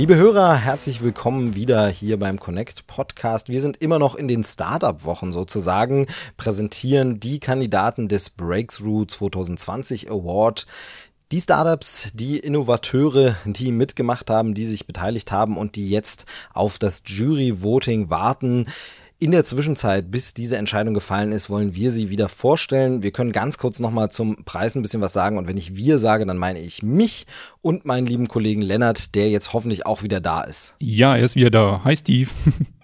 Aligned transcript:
Liebe 0.00 0.16
Hörer, 0.16 0.54
herzlich 0.54 1.02
willkommen 1.02 1.54
wieder 1.54 1.86
hier 1.88 2.18
beim 2.18 2.40
Connect 2.40 2.86
Podcast. 2.86 3.50
Wir 3.50 3.60
sind 3.60 3.82
immer 3.82 3.98
noch 3.98 4.14
in 4.14 4.28
den 4.28 4.42
Startup-Wochen 4.42 5.34
sozusagen, 5.34 6.06
präsentieren 6.38 7.20
die 7.20 7.38
Kandidaten 7.38 8.08
des 8.08 8.30
Breakthrough 8.30 9.04
2020 9.04 10.10
Award. 10.10 10.66
Die 11.32 11.40
Startups, 11.42 12.12
die 12.14 12.38
Innovateure, 12.38 13.36
die 13.44 13.72
mitgemacht 13.72 14.30
haben, 14.30 14.54
die 14.54 14.64
sich 14.64 14.86
beteiligt 14.86 15.32
haben 15.32 15.58
und 15.58 15.76
die 15.76 15.90
jetzt 15.90 16.24
auf 16.54 16.78
das 16.78 17.02
Jury-Voting 17.04 18.08
warten. 18.08 18.68
In 19.22 19.32
der 19.32 19.44
Zwischenzeit, 19.44 20.10
bis 20.10 20.32
diese 20.32 20.56
Entscheidung 20.56 20.94
gefallen 20.94 21.32
ist, 21.32 21.50
wollen 21.50 21.74
wir 21.74 21.92
sie 21.92 22.08
wieder 22.08 22.30
vorstellen. 22.30 23.02
Wir 23.02 23.10
können 23.10 23.32
ganz 23.32 23.58
kurz 23.58 23.78
nochmal 23.78 24.10
zum 24.10 24.46
Preis 24.46 24.74
ein 24.74 24.80
bisschen 24.80 25.02
was 25.02 25.12
sagen. 25.12 25.36
Und 25.36 25.46
wenn 25.46 25.58
ich 25.58 25.76
wir 25.76 25.98
sage, 25.98 26.24
dann 26.24 26.38
meine 26.38 26.58
ich 26.58 26.82
mich 26.82 27.26
und 27.60 27.84
meinen 27.84 28.06
lieben 28.06 28.28
Kollegen 28.28 28.62
Lennart, 28.62 29.14
der 29.14 29.28
jetzt 29.28 29.52
hoffentlich 29.52 29.84
auch 29.84 30.02
wieder 30.02 30.20
da 30.20 30.40
ist. 30.40 30.74
Ja, 30.78 31.16
er 31.16 31.22
ist 31.26 31.36
wieder 31.36 31.50
da. 31.50 31.82
Hi 31.84 31.94
Steve. 31.98 32.30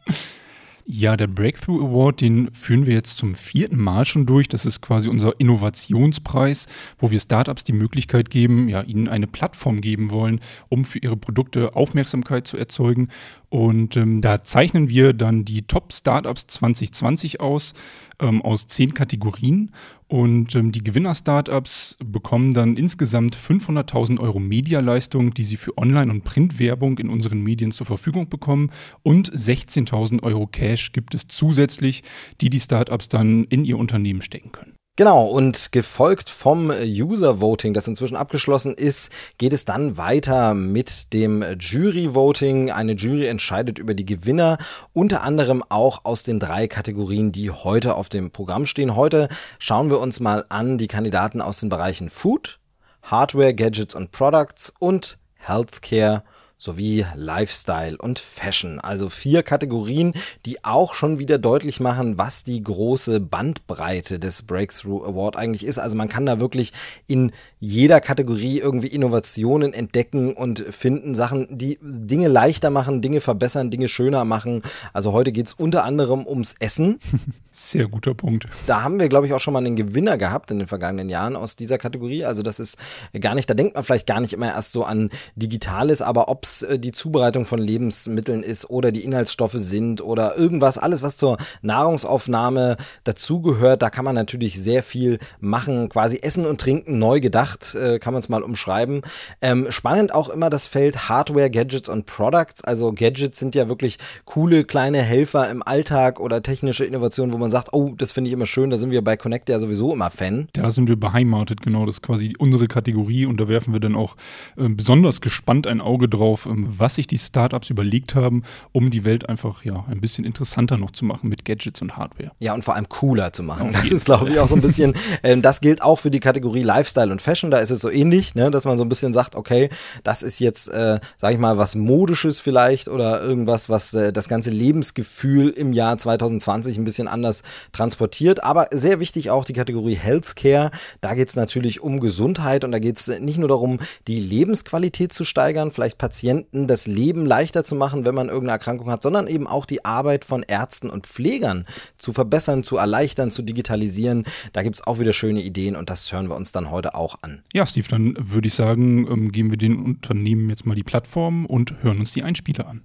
Ja, 0.89 1.17
der 1.17 1.27
Breakthrough 1.27 1.85
Award, 1.85 2.21
den 2.21 2.53
führen 2.53 2.87
wir 2.87 2.95
jetzt 2.95 3.17
zum 3.17 3.35
vierten 3.35 3.77
Mal 3.77 4.05
schon 4.05 4.25
durch. 4.25 4.47
Das 4.47 4.65
ist 4.65 4.81
quasi 4.81 5.09
unser 5.09 5.33
Innovationspreis, 5.41 6.69
wo 6.99 7.11
wir 7.11 7.19
Startups 7.19 7.65
die 7.65 7.73
Möglichkeit 7.73 8.31
geben, 8.31 8.69
ja, 8.69 8.83
ihnen 8.83 9.09
eine 9.09 9.27
Plattform 9.27 9.81
geben 9.81 10.13
wollen, 10.13 10.39
um 10.71 10.85
für 10.85 11.01
ihre 11.01 11.17
Produkte 11.17 11.75
Aufmerksamkeit 11.75 12.47
zu 12.47 12.57
erzeugen. 12.57 13.09
Und 13.49 13.97
ähm, 13.97 14.21
da 14.21 14.45
zeichnen 14.45 14.89
wir 14.89 15.13
dann 15.13 15.45
die 15.45 15.63
Top 15.63 15.93
Startups 15.93 16.47
2020 16.47 17.41
aus, 17.41 17.75
ähm, 18.21 18.41
aus 18.43 18.69
zehn 18.69 18.95
Kategorien. 18.95 19.73
Und 20.09 20.55
ähm, 20.55 20.71
die 20.71 20.85
Gewinner-Startups 20.85 21.97
bekommen 22.05 22.55
dann 22.55 22.77
insgesamt 22.77 23.37
500.000 23.37 24.21
Euro 24.21 24.39
Medialeistung, 24.39 25.35
die 25.35 25.43
sie 25.43 25.57
für 25.57 25.77
Online- 25.77 26.13
und 26.13 26.23
Printwerbung 26.23 26.99
in 26.99 27.11
unseren 27.11 27.43
Medien 27.43 27.73
zur 27.73 27.87
Verfügung 27.87 28.29
bekommen. 28.29 28.71
Und 29.03 29.33
16.000 29.33 30.23
Euro 30.23 30.47
Cash 30.47 30.93
gibt 30.93 31.15
es 31.15 31.27
zusätzlich, 31.27 32.05
die 32.41 32.51
die 32.51 32.61
Startups 32.61 33.09
dann 33.09 33.45
in 33.45 33.65
ihr 33.65 33.79
Unternehmen 33.79 34.23
stecken 34.23 34.53
können. 34.53 34.76
Genau, 34.99 35.27
und 35.27 35.73
gefolgt 35.73 36.31
vom 36.31 36.71
User 36.71 37.39
Voting, 37.43 37.75
das 37.75 37.87
inzwischen 37.87 38.17
abgeschlossen 38.17 38.73
ist, 38.73 39.13
geht 39.37 39.53
es 39.53 39.67
dann 39.67 39.99
weiter 39.99 40.55
mit 40.55 41.13
dem 41.13 41.45
Jury 41.61 42.15
Voting. 42.15 42.71
Eine 42.71 42.93
Jury 42.93 43.27
entscheidet 43.27 43.79
über 43.79 43.93
die 43.93 44.07
Gewinner, 44.07 44.57
unter 44.95 45.23
anderem 45.23 45.63
auch 45.69 46.07
aus 46.07 46.23
den 46.23 46.41
drei 46.41 46.67
Kategorien, 46.67 47.31
die 47.31 47.51
heute 47.51 47.95
auf 47.95 48.09
dem 48.09 48.31
Programm 48.31 48.65
stehen. 48.65 48.97
Heute 48.97 49.29
schauen 49.59 49.91
wir 49.91 50.01
uns 50.01 50.19
mal 50.19 50.47
an 50.49 50.79
die 50.79 50.89
Kandidaten 50.89 51.43
aus 51.43 51.61
den 51.61 51.69
Bereichen 51.69 52.09
Food, 52.09 52.59
Hardware, 53.03 53.53
Gadgets 53.53 53.95
und 53.95 54.13
Products 54.13 54.73
und 54.79 55.19
Healthcare 55.37 56.23
sowie 56.59 57.05
Lifestyle 57.15 57.99
und 57.99 58.19
Fashion. 58.19 58.81
Also 58.81 59.11
vier 59.11 59.43
Kategorien, 59.43 60.15
die 60.47 60.65
auch 60.65 60.95
schon 60.95 61.19
wieder 61.19 61.37
deutlich 61.37 61.81
machen, 61.81 62.17
was 62.17 62.45
die 62.45 62.63
große 62.63 63.21
Bandbreite 63.21 64.19
des 64.19 64.43
Breakthrough 64.43 65.05
Award 65.05 65.37
eigentlich 65.37 65.67
ist. 65.67 65.79
Also 65.79 65.97
man 65.97 66.09
kann 66.09 66.25
da 66.25 66.41
wirklich 66.41 66.73
in 67.07 67.33
jeder 67.59 68.01
Kategorie 68.01 68.59
irgendwie 68.59 68.87
Innovationen 68.87 69.75
entdecken 69.75 70.33
und 70.33 70.61
finden, 70.61 71.15
Sachen, 71.15 71.47
die 71.51 71.79
Dinge 71.83 72.29
leichter 72.29 72.71
machen, 72.71 73.03
Dinge 73.03 73.21
verbessern, 73.21 73.71
Dinge 73.71 73.89
schöner 73.89 74.25
machen. 74.25 74.63
Also 74.95 75.13
heute 75.13 75.33
geht's 75.33 75.53
unter 75.53 75.85
anderem 75.85 76.27
ums 76.27 76.55
Essen. 76.59 76.99
Sehr 77.53 77.89
guter 77.89 78.13
Punkt. 78.13 78.47
Da 78.67 78.83
haben 78.83 79.01
wir, 79.01 79.09
glaube 79.09 79.27
ich, 79.27 79.33
auch 79.33 79.41
schon 79.41 79.55
mal 79.55 79.61
einen 79.61 79.77
Gewinner 79.77 80.19
gehabt 80.19 80.51
in 80.51 80.59
den 80.59 80.69
vergangenen 80.69 81.09
Jahren 81.09 81.37
aus 81.37 81.57
dieser 81.57 81.79
Kategorie. 81.79 82.25
Also 82.27 82.43
das 82.43 82.61
ist 82.61 82.77
gar 83.19 83.35
nicht, 83.35 83.49
da 83.49 83.55
denkt 83.55 83.75
man 83.75 83.83
vielleicht 83.83 84.07
gar 84.07 84.21
nicht 84.21 84.35
immer 84.35 84.49
erst 84.49 84.73
so 84.73 84.85
an 84.85 85.09
Digitales, 85.37 86.03
aber 86.03 86.29
ob 86.29 86.46
es 86.47 86.63
äh, 86.63 86.79
die 86.79 86.93
Zubereitung 86.93 87.45
von 87.45 87.59
Lebensmitteln 87.59 88.43
ist 88.43 88.71
oder 88.71 88.93
die 88.93 89.05
Inhaltsstoffe 89.05 89.55
sind 89.55 90.01
oder 90.01 90.37
irgendwas, 90.37 90.79
alles, 90.79 91.03
was 91.03 91.17
zur 91.17 91.37
Nahrungsaufnahme 91.63 92.77
dazugehört, 93.05 93.83
da 93.83 93.91
kann 93.91 94.05
man 94.05 94.15
natürlich 94.15 94.61
sehr 94.63 94.83
viel 94.83 95.19
machen. 95.41 95.89
Quasi 95.89 96.19
Essen 96.23 96.47
und 96.47 96.61
Trinken 96.61 96.99
neu 96.99 97.21
gedacht, 97.21 97.75
äh, 97.75 97.99
kann 97.99 98.13
man 98.13 98.21
es 98.21 98.29
mal 98.29 98.43
umschreiben. 98.43 99.03
Ähm, 99.41 99.67
spannend 99.71 100.15
auch 100.15 100.29
immer 100.29 100.51
das 100.51 100.67
Feld 100.67 101.09
Hardware, 101.09 101.51
Gadgets 101.51 101.89
und 101.89 102.07
Products. 102.07 102.63
Also 102.65 102.93
Gadgets 102.93 103.39
sind 103.39 103.55
ja 103.55 103.69
wirklich 103.69 103.99
coole 104.25 104.65
kleine 104.65 105.03
Helfer 105.03 105.51
im 105.51 105.63
Alltag 105.63 106.21
oder 106.21 106.43
technische 106.43 106.85
Innovationen, 106.85 107.33
wo 107.33 107.39
man 107.39 107.51
sagt, 107.51 107.73
oh, 107.73 107.95
das 107.97 108.13
finde 108.13 108.29
ich 108.29 108.35
immer 108.35 108.47
schön, 108.47 108.71
da 108.71 108.77
sind 108.77 108.91
wir 108.91 109.03
bei 109.03 109.17
Connect 109.17 109.49
ja 109.49 109.59
sowieso 109.59 109.93
immer 109.93 110.11
Fan. 110.11 110.49
Da 110.53 110.71
sind 110.71 110.89
wir 110.89 110.97
beheimatet, 110.97 111.63
genau, 111.63 111.87
das 111.87 111.97
ist 111.97 112.03
quasi 112.03 112.35
unsere 112.39 112.69
Kategorie 112.69 113.27
und 113.27 113.39
da 113.39 113.49
werfen 113.49 113.73
wir 113.73 113.81
dann 113.81 113.97
auch 113.97 114.17
äh, 114.57 114.69
besonders 114.69 115.21
gespannt 115.21 115.67
ein 115.67 115.81
Auge 115.81 116.09
drauf, 116.09 116.36
ähm, 116.45 116.67
was 116.77 116.97
sich 116.97 117.07
die 117.07 117.17
Startups 117.17 117.71
überlegt 117.71 118.15
haben, 118.15 118.43
um 118.73 118.91
die 118.91 119.05
Welt 119.05 119.29
einfach 119.29 119.65
ja 119.65 119.87
ein 119.89 120.03
bisschen 120.03 120.27
interessanter 120.27 120.77
noch 120.77 120.91
zu 120.91 121.07
machen 121.07 121.31
mit 121.31 121.47
Gadgets 121.47 121.81
und 121.81 121.97
Hardware. 121.97 122.33
Ja, 122.41 122.53
und 122.53 122.63
vor 122.63 122.75
allem 122.75 122.89
cooler 122.91 123.33
zu 123.33 123.43
machen. 123.43 123.73
Das 123.73 123.91
ist, 123.91 124.05
glaube 124.05 124.29
ich, 124.31 124.39
auch 124.39 124.49
so 124.49 124.55
ein 124.55 124.61
bisschen, 124.61 124.95
äh, 125.23 125.37
das 125.39 125.61
gilt 125.61 125.83
auch 125.83 125.99
für 125.99 126.11
die 126.11 126.21
Kategorie 126.21 126.63
Lifestyle 126.63 127.11
und 127.11 127.23
Fashion, 127.23 127.51
da 127.51 127.59
ist 127.59 127.71
es 127.71 127.81
so 127.81 127.91
ähnlich, 127.91 128.35
ne, 128.35 128.51
dass 128.51 128.65
man 128.65 128.77
so 128.77 128.85
ein 128.85 128.89
bisschen 128.89 129.13
sagt, 129.13 129.37
okay, 129.37 129.71
das 130.03 130.23
ist 130.23 130.41
jetzt, 130.41 130.69
äh, 130.69 130.99
sage 131.17 131.35
ich 131.35 131.41
mal, 131.41 131.57
was 131.57 131.77
Modisches 131.77 132.41
vielleicht 132.41 132.89
oder 132.89 133.23
irgendwas, 133.23 133.69
was 133.69 133.95
äh, 133.95 134.13
das 134.13 134.29
ganze 134.29 134.51
Lebensgefühl 134.51 135.51
im 135.51 135.73
Jahr 135.73 135.97
2020 135.97 136.79
ein 136.79 136.85
bisschen 136.85 137.09
anders 137.09 137.43
transportiert. 137.73 138.43
Aber 138.43 138.67
sehr 138.73 139.01
wichtig 139.01 139.31
auch 139.31 139.45
die 139.45 139.53
Kategorie 139.53 139.95
Healthcare. 139.95 140.71
Da 141.01 141.15
geht 141.15 141.29
es 141.29 141.37
natürlich 141.37 141.81
um 141.81 142.01
Gesundheit 142.01 142.65
und 142.65 142.73
da 142.73 142.79
geht 142.79 142.99
es 142.99 143.07
nicht 143.21 143.39
nur 143.39 143.49
darum, 143.49 143.79
die 144.09 144.21
Lebensqualität 144.21 145.13
zu 145.13 145.25
steigern, 145.25 145.73
vielleicht 145.73 145.99
Patienten 145.99 146.26
das 146.53 146.87
Leben 146.87 147.27
leichter 147.27 147.65
zu 147.65 147.75
machen, 147.75 148.05
wenn 148.05 148.15
man 148.15 148.29
irgendeine 148.29 148.53
Erkrankung 148.53 148.91
hat, 148.91 149.03
sondern 149.03 149.27
eben 149.27 149.47
auch 149.47 149.67
die 149.67 149.85
Arbeit 149.85 150.25
von 150.25 150.43
Ärzten 150.43 150.91
und 150.91 151.07
Pflegern 151.07 151.67
zu 151.99 152.13
verbessern, 152.13 152.63
zu 152.63 152.77
erleichtern, 152.77 153.31
zu 153.31 153.43
digitalisieren. 153.43 154.25
Da 154.53 154.63
gibt 154.63 154.77
es 154.77 154.87
auch 154.87 154.99
wieder 154.99 155.13
schöne 155.13 155.43
Ideen 155.43 155.77
und 155.77 155.91
das 155.91 156.13
hören 156.13 156.29
wir 156.29 156.37
uns 156.37 156.53
dann 156.53 156.71
heute 156.71 156.95
auch 156.95 157.17
an. 157.23 157.43
Ja, 157.53 157.67
Steve, 157.67 157.89
dann 157.89 158.17
würde 158.19 158.49
ich 158.49 158.55
sagen, 158.55 159.07
ähm, 159.11 159.33
geben 159.33 159.51
wir 159.51 159.59
den 159.59 159.77
Unternehmen 159.83 160.49
jetzt 160.51 160.67
mal 160.67 160.75
die 160.75 160.85
Plattform 160.85 161.47
und 161.47 161.75
hören 161.83 162.01
uns 162.01 162.13
die 162.13 162.23
Einspieler 162.23 162.67
an. 162.67 162.83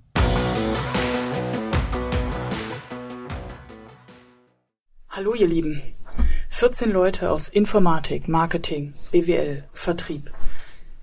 Hallo 5.09 5.33
ihr 5.33 5.47
Lieben. 5.47 5.81
14 6.49 6.91
Leute 6.91 7.31
aus 7.31 7.49
Informatik, 7.49 8.27
Marketing, 8.27 8.93
BWL, 9.11 9.63
Vertrieb. 9.73 10.31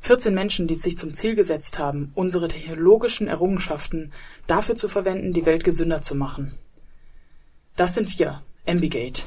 14 0.00 0.32
Menschen, 0.32 0.69
die 0.69 0.75
es 0.75 0.82
sich 0.82 0.97
zum 0.97 1.12
Ziel 1.12 1.34
gesetzt 1.34 1.78
haben, 1.78 2.12
unsere 2.14 2.48
technologischen 2.48 3.28
Errungenschaften 3.28 4.12
dafür 4.47 4.76
zu 4.76 4.88
verwenden, 4.88 5.32
die 5.32 5.47
Welt 5.47 5.64
gesünder 5.64 6.03
zu 6.03 6.14
machen. 6.14 6.56
Das 7.76 7.94
sind 7.94 8.19
wir, 8.19 8.42
Ambigate. 8.66 9.22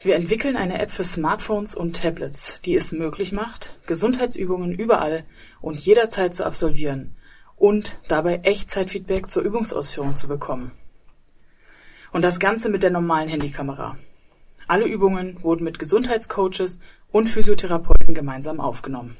Wir 0.00 0.16
entwickeln 0.16 0.56
eine 0.56 0.80
App 0.80 0.90
für 0.90 1.04
Smartphones 1.04 1.76
und 1.76 1.96
Tablets, 1.96 2.60
die 2.62 2.74
es 2.74 2.90
möglich 2.90 3.30
macht, 3.30 3.78
Gesundheitsübungen 3.86 4.72
überall 4.72 5.24
und 5.60 5.78
jederzeit 5.78 6.34
zu 6.34 6.44
absolvieren 6.44 7.14
und 7.54 8.00
dabei 8.08 8.40
Echtzeitfeedback 8.42 9.30
zur 9.30 9.44
Übungsausführung 9.44 10.16
zu 10.16 10.26
bekommen. 10.26 10.72
Und 12.10 12.22
das 12.22 12.40
Ganze 12.40 12.68
mit 12.68 12.82
der 12.82 12.90
normalen 12.90 13.28
Handykamera. 13.28 13.96
Alle 14.66 14.86
Übungen 14.86 15.40
wurden 15.42 15.62
mit 15.62 15.78
Gesundheitscoaches 15.78 16.80
und 17.12 17.28
Physiotherapeuten 17.28 18.14
gemeinsam 18.14 18.60
aufgenommen. 18.60 19.16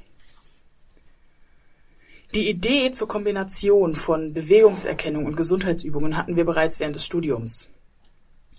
Die 2.35 2.49
Idee 2.49 2.91
zur 2.93 3.09
Kombination 3.09 3.95
von 3.95 4.33
Bewegungserkennung 4.33 5.27
und 5.27 5.37
Gesundheitsübungen 5.37 6.17
hatten 6.17 6.35
wir 6.35 6.47
bereits 6.47 6.81
während 6.81 6.97
des 6.97 7.05
Studiums. 7.05 7.69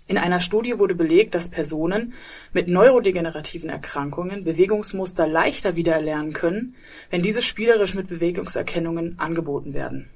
In 0.06 0.16
einer 0.16 0.38
Studie 0.38 0.78
wurde 0.78 0.94
belegt, 0.94 1.34
dass 1.34 1.48
Personen 1.48 2.12
mit 2.52 2.68
neurodegenerativen 2.68 3.68
Erkrankungen 3.68 4.44
Bewegungsmuster 4.44 5.26
leichter 5.26 5.74
wiedererlernen 5.74 6.32
können, 6.32 6.76
wenn 7.10 7.22
diese 7.22 7.42
spielerisch 7.42 7.96
mit 7.96 8.06
Bewegungserkennungen 8.06 9.18
angeboten 9.18 9.74
werden. 9.74 10.08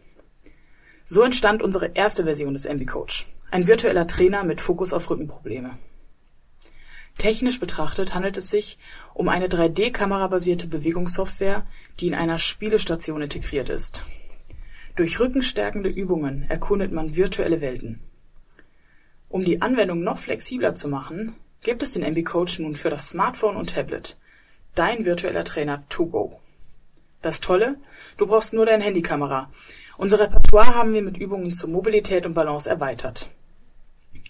So 1.04 1.22
entstand 1.22 1.60
unsere 1.60 1.90
erste 1.94 2.24
Version 2.24 2.52
des 2.52 2.64
MB-Coach, 2.64 3.26
ein 3.50 3.66
virtueller 3.66 4.06
Trainer 4.06 4.44
mit 4.44 4.60
Fokus 4.60 4.92
auf 4.92 5.10
Rückenprobleme. 5.10 5.78
Technisch 7.18 7.58
betrachtet 7.58 8.14
handelt 8.14 8.36
es 8.36 8.48
sich 8.48 8.78
um 9.12 9.28
eine 9.28 9.48
3D-Kamera-basierte 9.48 10.68
Bewegungssoftware, 10.68 11.66
die 11.98 12.06
in 12.06 12.14
einer 12.14 12.38
Spielestation 12.38 13.22
integriert 13.22 13.68
ist. 13.68 14.04
Durch 14.94 15.18
rückenstärkende 15.18 15.88
Übungen 15.88 16.44
erkundet 16.48 16.92
man 16.92 17.16
virtuelle 17.16 17.60
Welten. 17.60 18.00
Um 19.28 19.44
die 19.44 19.60
Anwendung 19.60 20.02
noch 20.02 20.18
flexibler 20.18 20.74
zu 20.74 20.88
machen, 20.88 21.34
gibt 21.62 21.82
es 21.82 21.92
den 21.92 22.02
MB 22.02 22.24
Coach 22.24 22.60
nun 22.60 22.76
für 22.76 22.88
das 22.88 23.10
Smartphone 23.10 23.56
und 23.56 23.70
Tablet. 23.74 24.16
Dein 24.74 25.04
virtueller 25.04 25.44
Trainer 25.44 25.84
to 25.88 26.06
go. 26.06 26.40
Das 27.20 27.40
Tolle, 27.40 27.78
du 28.16 28.26
brauchst 28.26 28.54
nur 28.54 28.64
deine 28.64 28.84
Handykamera. 28.84 29.50
Unser 29.96 30.20
Repertoire 30.20 30.76
haben 30.76 30.92
wir 30.92 31.02
mit 31.02 31.16
Übungen 31.16 31.52
zur 31.52 31.68
Mobilität 31.68 32.26
und 32.26 32.34
Balance 32.34 32.70
erweitert. 32.70 33.28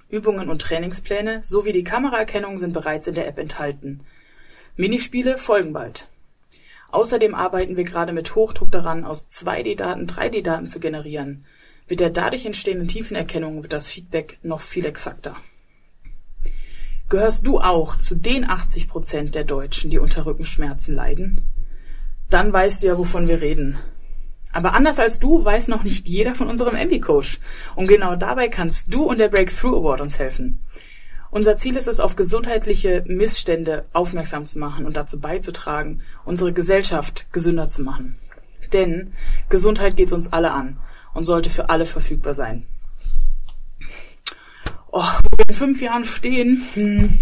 Übungen 0.09 0.49
und 0.49 0.63
Trainingspläne 0.63 1.41
sowie 1.43 1.73
die 1.73 1.85
Kameraerkennung 1.85 2.59
sind 2.59 2.73
bereits 2.73 3.07
in 3.07 3.15
der 3.15 3.29
App 3.29 3.39
enthalten. 3.39 4.05
Minispiele 4.77 5.39
folgen 5.39 5.73
bald. 5.73 6.09
Außerdem 6.91 7.35
arbeiten 7.35 7.77
wir 7.77 7.85
gerade 7.85 8.13
mit 8.13 8.35
Hochdruck 8.35 8.71
daran, 8.71 9.05
aus 9.05 9.29
2D-Daten 9.29 10.07
3D-Daten 10.07 10.67
zu 10.67 10.81
generieren. 10.81 11.45
Mit 11.89 12.01
der 12.01 12.11
dadurch 12.11 12.47
entstehenden 12.47 12.89
Tiefenerkennung 12.89 13.63
wird 13.63 13.73
das 13.73 13.89
Feedback 13.89 14.39
noch 14.43 14.61
viel 14.61 14.87
exakter. 14.87 15.37
Gehörst 17.11 17.47
du 17.47 17.59
auch 17.59 17.97
zu 17.97 18.15
den 18.15 18.49
80 18.49 18.89
Prozent 18.89 19.35
der 19.35 19.45
Deutschen, 19.45 19.91
die 19.91 19.99
unter 19.99 20.27
Rückenschmerzen 20.27 20.95
leiden? 20.95 21.43
Dann 22.31 22.53
weißt 22.53 22.83
du 22.83 22.87
ja, 22.89 22.99
wovon 22.99 23.29
wir 23.29 23.41
reden. 23.41 23.79
Aber 24.59 24.75
anders 24.75 24.99
als 24.99 25.21
du 25.21 25.45
weiß 25.45 25.69
noch 25.69 25.85
nicht 25.85 26.09
jeder 26.09 26.35
von 26.35 26.49
unserem 26.49 26.75
MB-Coach. 26.75 27.39
Und 27.77 27.87
genau 27.87 28.17
dabei 28.17 28.49
kannst 28.49 28.93
du 28.93 29.05
und 29.05 29.21
der 29.21 29.29
Breakthrough 29.29 29.77
Award 29.77 30.01
uns 30.01 30.19
helfen. 30.19 30.59
Unser 31.31 31.55
Ziel 31.55 31.77
ist 31.77 31.87
es, 31.87 32.01
auf 32.01 32.17
gesundheitliche 32.17 33.05
Missstände 33.07 33.85
aufmerksam 33.93 34.47
zu 34.47 34.59
machen 34.59 34.85
und 34.85 34.97
dazu 34.97 35.21
beizutragen, 35.21 36.03
unsere 36.25 36.53
Gesellschaft 36.53 37.29
gesünder 37.31 37.69
zu 37.69 37.83
machen. 37.83 38.19
Denn 38.73 39.13
Gesundheit 39.49 39.97
geht 39.97 40.11
uns 40.11 40.33
alle 40.33 40.51
an 40.51 40.81
und 41.15 41.25
sollte 41.25 41.51
für 41.51 41.71
alle 41.71 41.85
verfügbar 41.85 42.35
sein. 42.35 42.67
Oh, 44.91 45.05
wo 45.23 45.39
wir 45.39 45.49
in 45.49 45.55
fünf 45.55 45.81
Jahren 45.81 46.05
stehen, 46.05 46.67
hm, 46.75 47.15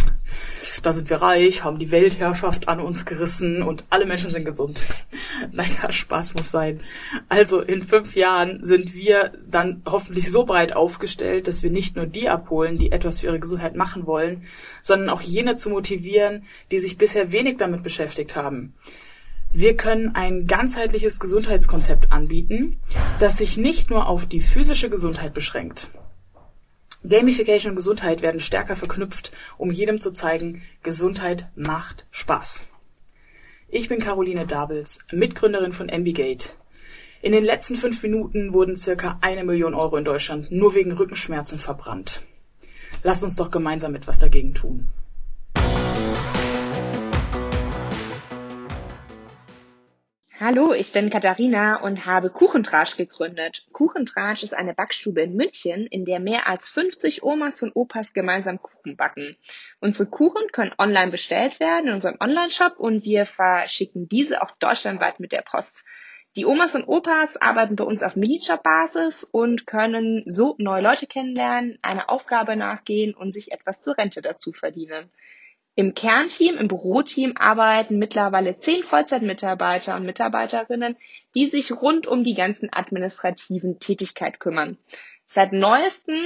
da 0.82 0.92
sind 0.92 1.10
wir 1.10 1.18
reich, 1.18 1.64
haben 1.64 1.78
die 1.78 1.90
Weltherrschaft 1.90 2.68
an 2.68 2.80
uns 2.80 3.04
gerissen 3.04 3.62
und 3.62 3.84
alle 3.90 4.06
Menschen 4.06 4.30
sind 4.30 4.44
gesund. 4.44 4.84
naja, 5.52 5.90
Spaß 5.90 6.34
muss 6.34 6.50
sein. 6.50 6.80
Also 7.28 7.60
in 7.60 7.82
fünf 7.82 8.14
Jahren 8.16 8.62
sind 8.62 8.94
wir 8.94 9.32
dann 9.48 9.82
hoffentlich 9.86 10.30
so 10.30 10.44
breit 10.44 10.74
aufgestellt, 10.74 11.48
dass 11.48 11.62
wir 11.62 11.70
nicht 11.70 11.96
nur 11.96 12.06
die 12.06 12.28
abholen, 12.28 12.78
die 12.78 12.92
etwas 12.92 13.20
für 13.20 13.26
ihre 13.26 13.40
Gesundheit 13.40 13.76
machen 13.76 14.06
wollen, 14.06 14.44
sondern 14.82 15.10
auch 15.10 15.20
jene 15.20 15.56
zu 15.56 15.70
motivieren, 15.70 16.44
die 16.70 16.78
sich 16.78 16.98
bisher 16.98 17.32
wenig 17.32 17.56
damit 17.56 17.82
beschäftigt 17.82 18.36
haben. 18.36 18.74
Wir 19.52 19.76
können 19.76 20.14
ein 20.14 20.46
ganzheitliches 20.46 21.18
Gesundheitskonzept 21.18 22.12
anbieten, 22.12 22.78
das 23.18 23.38
sich 23.38 23.56
nicht 23.56 23.90
nur 23.90 24.06
auf 24.06 24.26
die 24.26 24.40
physische 24.40 24.90
Gesundheit 24.90 25.32
beschränkt. 25.32 25.90
Gamification 27.08 27.70
und 27.70 27.76
Gesundheit 27.76 28.22
werden 28.22 28.40
stärker 28.40 28.74
verknüpft, 28.74 29.30
um 29.58 29.70
jedem 29.70 30.00
zu 30.00 30.12
zeigen, 30.12 30.62
Gesundheit 30.82 31.48
macht 31.54 32.06
Spaß. 32.10 32.68
Ich 33.68 33.88
bin 33.88 34.00
Caroline 34.00 34.46
Dabels, 34.46 34.98
Mitgründerin 35.12 35.72
von 35.72 35.90
Ambigate. 35.90 36.52
In 37.22 37.32
den 37.32 37.44
letzten 37.44 37.76
fünf 37.76 38.02
Minuten 38.02 38.52
wurden 38.52 38.76
circa 38.76 39.18
eine 39.20 39.44
Million 39.44 39.74
Euro 39.74 39.96
in 39.96 40.04
Deutschland 40.04 40.50
nur 40.50 40.74
wegen 40.74 40.92
Rückenschmerzen 40.92 41.58
verbrannt. 41.58 42.22
Lass 43.02 43.22
uns 43.22 43.36
doch 43.36 43.50
gemeinsam 43.50 43.94
etwas 43.94 44.18
dagegen 44.18 44.54
tun. 44.54 44.88
Hallo, 50.38 50.74
ich 50.74 50.92
bin 50.92 51.08
Katharina 51.08 51.80
und 51.80 52.04
habe 52.04 52.28
Kuchentratsch 52.28 52.98
gegründet. 52.98 53.64
Kuchentratsch 53.72 54.42
ist 54.42 54.52
eine 54.52 54.74
Backstube 54.74 55.22
in 55.22 55.34
München, 55.34 55.86
in 55.86 56.04
der 56.04 56.20
mehr 56.20 56.46
als 56.46 56.68
50 56.68 57.22
Omas 57.22 57.62
und 57.62 57.74
Opas 57.74 58.12
gemeinsam 58.12 58.60
Kuchen 58.60 58.98
backen. 58.98 59.38
Unsere 59.80 60.04
Kuchen 60.04 60.46
können 60.52 60.74
online 60.76 61.10
bestellt 61.10 61.58
werden 61.58 61.86
in 61.86 61.94
unserem 61.94 62.18
Online-Shop 62.20 62.74
und 62.76 63.02
wir 63.02 63.24
verschicken 63.24 64.10
diese 64.10 64.42
auch 64.42 64.50
deutschlandweit 64.58 65.20
mit 65.20 65.32
der 65.32 65.40
Post. 65.40 65.86
Die 66.36 66.44
Omas 66.44 66.74
und 66.74 66.86
Opas 66.86 67.38
arbeiten 67.38 67.76
bei 67.76 67.84
uns 67.84 68.02
auf 68.02 68.14
Minijob-Basis 68.14 69.24
und 69.24 69.66
können 69.66 70.22
so 70.26 70.54
neue 70.58 70.82
Leute 70.82 71.06
kennenlernen, 71.06 71.78
einer 71.80 72.10
Aufgabe 72.10 72.56
nachgehen 72.56 73.14
und 73.14 73.32
sich 73.32 73.52
etwas 73.52 73.80
zur 73.80 73.96
Rente 73.96 74.20
dazu 74.20 74.52
verdienen. 74.52 75.10
Im 75.78 75.92
Kernteam, 75.92 76.56
im 76.56 76.68
Büroteam 76.68 77.34
arbeiten 77.36 77.98
mittlerweile 77.98 78.56
zehn 78.56 78.82
Vollzeitmitarbeiter 78.82 79.94
und 79.94 80.06
Mitarbeiterinnen, 80.06 80.96
die 81.34 81.48
sich 81.48 81.70
rund 81.70 82.06
um 82.06 82.24
die 82.24 82.32
ganzen 82.32 82.70
administrativen 82.72 83.78
Tätigkeit 83.78 84.40
kümmern. 84.40 84.78
Seit 85.26 85.52
neuestem 85.52 86.16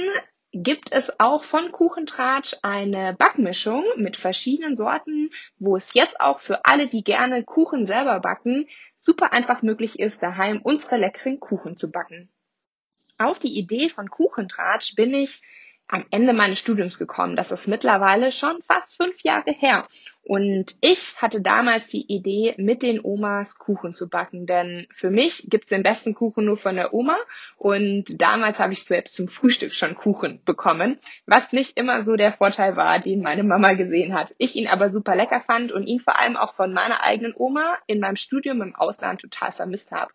gibt 0.53 0.93
es 0.93 1.19
auch 1.19 1.43
von 1.43 1.73
Kuchentratsch 1.73 2.55
eine 2.61 3.13
Backmischung 3.13 3.83
mit 3.97 4.15
verschiedenen 4.15 4.73
Sorten, 4.73 5.31
wo 5.59 5.75
es 5.75 5.93
jetzt 5.93 6.21
auch 6.21 6.39
für 6.39 6.63
alle, 6.63 6.87
die 6.87 7.03
gerne 7.03 7.43
Kuchen 7.43 7.85
selber 7.85 8.21
backen, 8.21 8.69
super 8.95 9.33
einfach 9.33 9.63
möglich 9.63 9.99
ist, 9.99 10.23
daheim 10.23 10.61
unsere 10.63 10.95
leckeren 10.95 11.41
Kuchen 11.41 11.75
zu 11.75 11.91
backen. 11.91 12.29
Auf 13.17 13.37
die 13.37 13.59
Idee 13.59 13.89
von 13.89 14.09
Kuchentratsch 14.09 14.95
bin 14.95 15.13
ich 15.13 15.41
am 15.91 16.05
Ende 16.09 16.33
meines 16.33 16.57
Studiums 16.57 16.97
gekommen. 16.97 17.35
Das 17.35 17.51
ist 17.51 17.67
mittlerweile 17.67 18.31
schon 18.31 18.61
fast 18.61 18.95
fünf 18.95 19.21
Jahre 19.21 19.51
her. 19.51 19.87
Und 20.23 20.75
ich 20.81 21.21
hatte 21.21 21.41
damals 21.41 21.87
die 21.87 22.05
Idee, 22.07 22.53
mit 22.57 22.83
den 22.83 23.01
Omas 23.03 23.57
Kuchen 23.57 23.93
zu 23.93 24.09
backen. 24.09 24.45
Denn 24.45 24.87
für 24.91 25.09
mich 25.09 25.47
gibt's 25.49 25.67
den 25.67 25.83
besten 25.83 26.13
Kuchen 26.13 26.45
nur 26.45 26.57
von 26.57 26.75
der 26.75 26.93
Oma. 26.93 27.17
Und 27.57 28.21
damals 28.21 28.59
habe 28.59 28.73
ich 28.73 28.85
selbst 28.85 29.15
zum 29.15 29.27
Frühstück 29.27 29.73
schon 29.73 29.95
Kuchen 29.95 30.41
bekommen, 30.45 30.97
was 31.25 31.51
nicht 31.51 31.77
immer 31.77 32.03
so 32.03 32.15
der 32.15 32.31
Vorteil 32.31 32.77
war, 32.77 32.99
den 32.99 33.21
meine 33.21 33.43
Mama 33.43 33.73
gesehen 33.73 34.13
hat. 34.13 34.33
Ich 34.37 34.55
ihn 34.55 34.67
aber 34.67 34.89
super 34.89 35.15
lecker 35.15 35.41
fand 35.41 35.71
und 35.71 35.85
ihn 35.85 35.99
vor 35.99 36.17
allem 36.17 36.37
auch 36.37 36.53
von 36.53 36.71
meiner 36.71 37.03
eigenen 37.03 37.33
Oma 37.35 37.77
in 37.87 37.99
meinem 37.99 38.15
Studium 38.15 38.61
im 38.61 38.75
Ausland 38.75 39.21
total 39.21 39.51
vermisst 39.51 39.91
habe. 39.91 40.13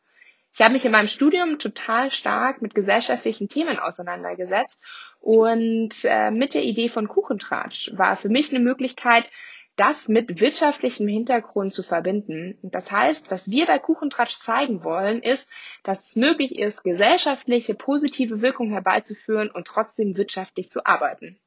Ich 0.59 0.63
habe 0.63 0.73
mich 0.73 0.87
in 0.87 0.93
meinem 0.93 1.07
Studium 1.07 1.59
total 1.59 2.11
stark 2.11 2.63
mit 2.63 2.75
gesellschaftlichen 2.75 3.47
Themen 3.47 3.79
auseinandergesetzt 3.79 4.83
und 5.21 5.91
äh, 6.05 6.31
mit 6.31 6.55
der 6.55 6.63
Idee 6.63 6.89
von 6.89 7.09
Kuchentratsch 7.09 7.93
war 7.95 8.17
für 8.17 8.31
mich 8.31 8.49
eine 8.49 8.61
Möglichkeit, 8.61 9.31
das 9.77 10.09
mit 10.09 10.41
wirtschaftlichem 10.41 11.07
Hintergrund 11.09 11.75
zu 11.75 11.83
verbinden. 11.83 12.57
Das 12.63 12.91
heißt, 12.91 13.31
was 13.31 13.51
wir 13.51 13.67
bei 13.67 13.79
Kuchentratsch 13.79 14.39
zeigen 14.39 14.83
wollen, 14.83 15.21
ist, 15.21 15.51
dass 15.83 16.07
es 16.07 16.17
möglich 16.17 16.59
ist, 16.59 16.85
gesellschaftliche 16.85 17.75
positive 17.75 18.41
Wirkung 18.41 18.71
herbeizuführen 18.71 19.51
und 19.51 19.67
trotzdem 19.67 20.17
wirtschaftlich 20.17 20.71
zu 20.71 20.87
arbeiten. 20.87 21.39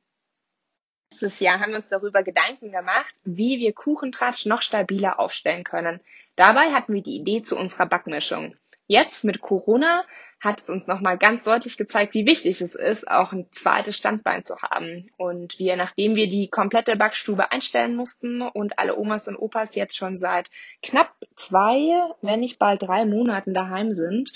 Letztes 1.13 1.39
Jahr 1.39 1.59
haben 1.59 1.71
wir 1.71 1.77
uns 1.77 1.89
darüber 1.89 2.21
Gedanken 2.21 2.71
gemacht, 2.71 3.15
wie 3.23 3.57
wir 3.57 3.73
Kuchentratsch 3.73 4.45
noch 4.45 4.61
stabiler 4.61 5.19
aufstellen 5.19 5.63
können. 5.63 5.99
Dabei 6.35 6.73
hatten 6.73 6.93
wir 6.93 7.01
die 7.01 7.15
Idee 7.15 7.41
zu 7.41 7.57
unserer 7.57 7.87
Backmischung. 7.87 8.53
Jetzt 8.91 9.23
mit 9.23 9.39
Corona 9.39 10.03
hat 10.39 10.61
es 10.61 10.67
uns 10.67 10.87
nochmal 10.87 11.19
ganz 11.19 11.43
deutlich 11.43 11.77
gezeigt, 11.77 12.15
wie 12.15 12.25
wichtig 12.25 12.59
es 12.59 12.73
ist, 12.73 13.07
auch 13.07 13.31
ein 13.33 13.45
zweites 13.51 13.95
Standbein 13.95 14.43
zu 14.43 14.59
haben. 14.63 15.11
Und 15.15 15.59
wir, 15.59 15.75
nachdem 15.75 16.15
wir 16.15 16.27
die 16.27 16.47
komplette 16.47 16.95
Backstube 16.95 17.51
einstellen 17.51 17.95
mussten 17.95 18.41
und 18.41 18.79
alle 18.79 18.97
Omas 18.97 19.27
und 19.27 19.35
Opas 19.35 19.75
jetzt 19.75 19.95
schon 19.95 20.17
seit 20.17 20.49
knapp 20.81 21.13
zwei, 21.35 22.01
wenn 22.23 22.39
nicht 22.39 22.57
bald 22.57 22.81
drei 22.81 23.05
Monaten 23.05 23.53
daheim 23.53 23.93
sind, 23.93 24.33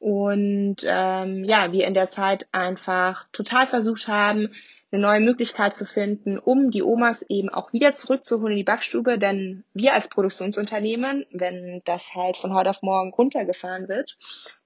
und 0.00 0.76
ähm, 0.84 1.44
ja, 1.44 1.72
wir 1.72 1.86
in 1.86 1.94
der 1.94 2.10
Zeit 2.10 2.46
einfach 2.52 3.26
total 3.32 3.66
versucht 3.66 4.06
haben, 4.06 4.50
eine 4.94 5.02
neue 5.02 5.20
Möglichkeit 5.20 5.74
zu 5.74 5.84
finden, 5.84 6.38
um 6.38 6.70
die 6.70 6.82
Omas 6.82 7.22
eben 7.22 7.48
auch 7.48 7.72
wieder 7.72 7.94
zurückzuholen 7.94 8.52
in 8.52 8.58
die 8.58 8.64
Backstube, 8.64 9.18
denn 9.18 9.64
wir 9.74 9.92
als 9.92 10.08
Produktionsunternehmen, 10.08 11.26
wenn 11.32 11.82
das 11.84 12.14
halt 12.14 12.36
von 12.36 12.54
heute 12.54 12.70
auf 12.70 12.82
morgen 12.82 13.12
runtergefahren 13.12 13.88
wird, 13.88 14.16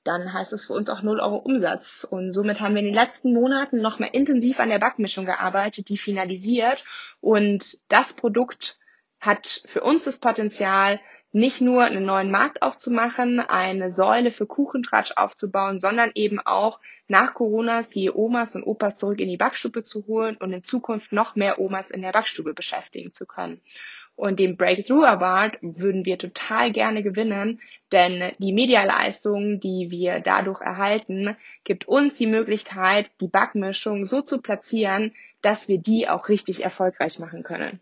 dann 0.04 0.32
heißt 0.32 0.52
es 0.52 0.66
für 0.66 0.74
uns 0.74 0.90
auch 0.90 1.02
0 1.02 1.20
Euro 1.20 1.36
Umsatz. 1.36 2.06
Und 2.08 2.30
somit 2.32 2.60
haben 2.60 2.74
wir 2.74 2.80
in 2.80 2.86
den 2.86 2.94
letzten 2.94 3.32
Monaten 3.32 3.80
noch 3.80 3.98
mal 3.98 4.10
intensiv 4.12 4.60
an 4.60 4.68
der 4.68 4.78
Backmischung 4.78 5.24
gearbeitet, 5.24 5.88
die 5.88 5.98
finalisiert. 5.98 6.84
Und 7.20 7.78
das 7.88 8.12
Produkt 8.12 8.78
hat 9.20 9.62
für 9.66 9.80
uns 9.82 10.04
das 10.04 10.18
Potenzial, 10.18 11.00
nicht 11.32 11.60
nur 11.60 11.84
einen 11.84 12.06
neuen 12.06 12.30
Markt 12.30 12.62
aufzumachen, 12.62 13.40
eine 13.40 13.90
Säule 13.90 14.30
für 14.30 14.46
Kuchentratsch 14.46 15.12
aufzubauen, 15.16 15.78
sondern 15.78 16.10
eben 16.14 16.40
auch 16.40 16.80
nach 17.06 17.34
Coronas 17.34 17.90
die 17.90 18.10
Omas 18.10 18.54
und 18.54 18.64
Opas 18.64 18.96
zurück 18.96 19.20
in 19.20 19.28
die 19.28 19.36
Backstube 19.36 19.82
zu 19.82 20.06
holen 20.06 20.36
und 20.36 20.52
in 20.52 20.62
Zukunft 20.62 21.12
noch 21.12 21.36
mehr 21.36 21.58
Omas 21.58 21.90
in 21.90 22.02
der 22.02 22.12
Backstube 22.12 22.54
beschäftigen 22.54 23.12
zu 23.12 23.26
können. 23.26 23.60
Und 24.18 24.40
den 24.40 24.56
Breakthrough 24.56 25.04
Award 25.04 25.58
würden 25.60 26.04
wir 26.04 26.18
total 26.18 26.72
gerne 26.72 27.04
gewinnen, 27.04 27.60
denn 27.92 28.32
die 28.38 28.52
Medialeistung, 28.52 29.60
die 29.60 29.92
wir 29.92 30.18
dadurch 30.18 30.60
erhalten, 30.60 31.36
gibt 31.62 31.86
uns 31.86 32.16
die 32.16 32.26
Möglichkeit, 32.26 33.10
die 33.20 33.28
Backmischung 33.28 34.04
so 34.04 34.20
zu 34.20 34.42
platzieren, 34.42 35.14
dass 35.40 35.68
wir 35.68 35.78
die 35.78 36.08
auch 36.08 36.28
richtig 36.28 36.64
erfolgreich 36.64 37.20
machen 37.20 37.44
können. 37.44 37.78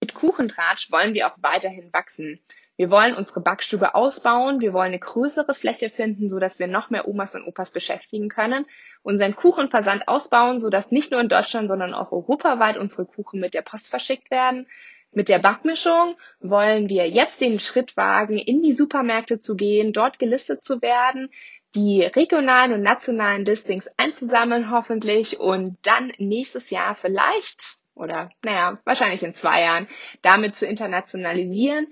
Mit 0.00 0.12
Kuchentratsch 0.12 0.90
wollen 0.90 1.14
wir 1.14 1.28
auch 1.28 1.36
weiterhin 1.40 1.90
wachsen. 1.94 2.40
Wir 2.80 2.90
wollen 2.90 3.14
unsere 3.14 3.42
Backstube 3.42 3.94
ausbauen. 3.94 4.62
Wir 4.62 4.72
wollen 4.72 4.86
eine 4.86 4.98
größere 4.98 5.52
Fläche 5.52 5.90
finden, 5.90 6.30
so 6.30 6.38
dass 6.38 6.60
wir 6.60 6.66
noch 6.66 6.88
mehr 6.88 7.06
Omas 7.06 7.34
und 7.34 7.46
Opas 7.46 7.72
beschäftigen 7.72 8.30
können. 8.30 8.64
Unseren 9.02 9.36
Kuchenversand 9.36 10.08
ausbauen, 10.08 10.60
so 10.60 10.70
dass 10.70 10.90
nicht 10.90 11.10
nur 11.10 11.20
in 11.20 11.28
Deutschland, 11.28 11.68
sondern 11.68 11.92
auch 11.92 12.10
europaweit 12.10 12.78
unsere 12.78 13.04
Kuchen 13.04 13.38
mit 13.38 13.52
der 13.52 13.60
Post 13.60 13.90
verschickt 13.90 14.30
werden. 14.30 14.66
Mit 15.12 15.28
der 15.28 15.40
Backmischung 15.40 16.16
wollen 16.40 16.88
wir 16.88 17.06
jetzt 17.06 17.42
den 17.42 17.60
Schritt 17.60 17.98
wagen, 17.98 18.38
in 18.38 18.62
die 18.62 18.72
Supermärkte 18.72 19.38
zu 19.38 19.56
gehen, 19.56 19.92
dort 19.92 20.18
gelistet 20.18 20.64
zu 20.64 20.80
werden, 20.80 21.28
die 21.74 22.02
regionalen 22.04 22.72
und 22.72 22.80
nationalen 22.80 23.44
Listings 23.44 23.90
einzusammeln 23.98 24.70
hoffentlich 24.70 25.38
und 25.38 25.76
dann 25.82 26.14
nächstes 26.16 26.70
Jahr 26.70 26.94
vielleicht 26.94 27.76
oder 27.94 28.30
naja, 28.42 28.80
wahrscheinlich 28.86 29.22
in 29.22 29.34
zwei 29.34 29.60
Jahren 29.60 29.86
damit 30.22 30.56
zu 30.56 30.66
internationalisieren 30.66 31.86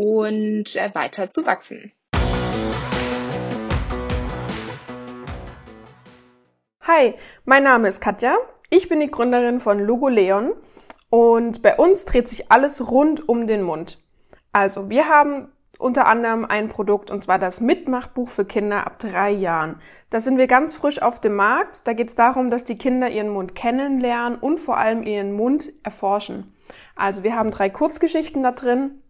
und 0.00 0.76
äh, 0.76 0.94
weiter 0.94 1.30
zu 1.30 1.44
wachsen. 1.44 1.92
Hi, 6.80 7.14
mein 7.44 7.62
Name 7.64 7.88
ist 7.88 8.00
Katja. 8.00 8.34
Ich 8.70 8.88
bin 8.88 9.00
die 9.00 9.10
Gründerin 9.10 9.60
von 9.60 9.78
Logo 9.78 10.08
Leon 10.08 10.54
und 11.10 11.60
bei 11.60 11.76
uns 11.76 12.06
dreht 12.06 12.30
sich 12.30 12.50
alles 12.50 12.90
rund 12.90 13.28
um 13.28 13.46
den 13.46 13.62
Mund. 13.62 14.02
Also, 14.52 14.88
wir 14.88 15.06
haben 15.06 15.52
unter 15.78 16.06
anderem 16.06 16.46
ein 16.46 16.70
Produkt 16.70 17.10
und 17.10 17.22
zwar 17.22 17.38
das 17.38 17.60
Mitmachbuch 17.60 18.30
für 18.30 18.46
Kinder 18.46 18.86
ab 18.86 18.98
drei 18.98 19.30
Jahren. 19.30 19.82
Da 20.08 20.20
sind 20.20 20.38
wir 20.38 20.46
ganz 20.46 20.74
frisch 20.74 21.02
auf 21.02 21.20
dem 21.20 21.36
Markt. 21.36 21.86
Da 21.86 21.92
geht 21.92 22.08
es 22.08 22.14
darum, 22.14 22.48
dass 22.50 22.64
die 22.64 22.76
Kinder 22.76 23.10
ihren 23.10 23.28
Mund 23.28 23.54
kennenlernen 23.54 24.38
und 24.38 24.60
vor 24.60 24.78
allem 24.78 25.02
ihren 25.02 25.32
Mund 25.32 25.70
erforschen. 25.82 26.56
Also 26.96 27.22
wir 27.22 27.36
haben 27.36 27.50
drei 27.50 27.68
Kurzgeschichten 27.68 28.42
da 28.42 28.52
drin. 28.52 29.02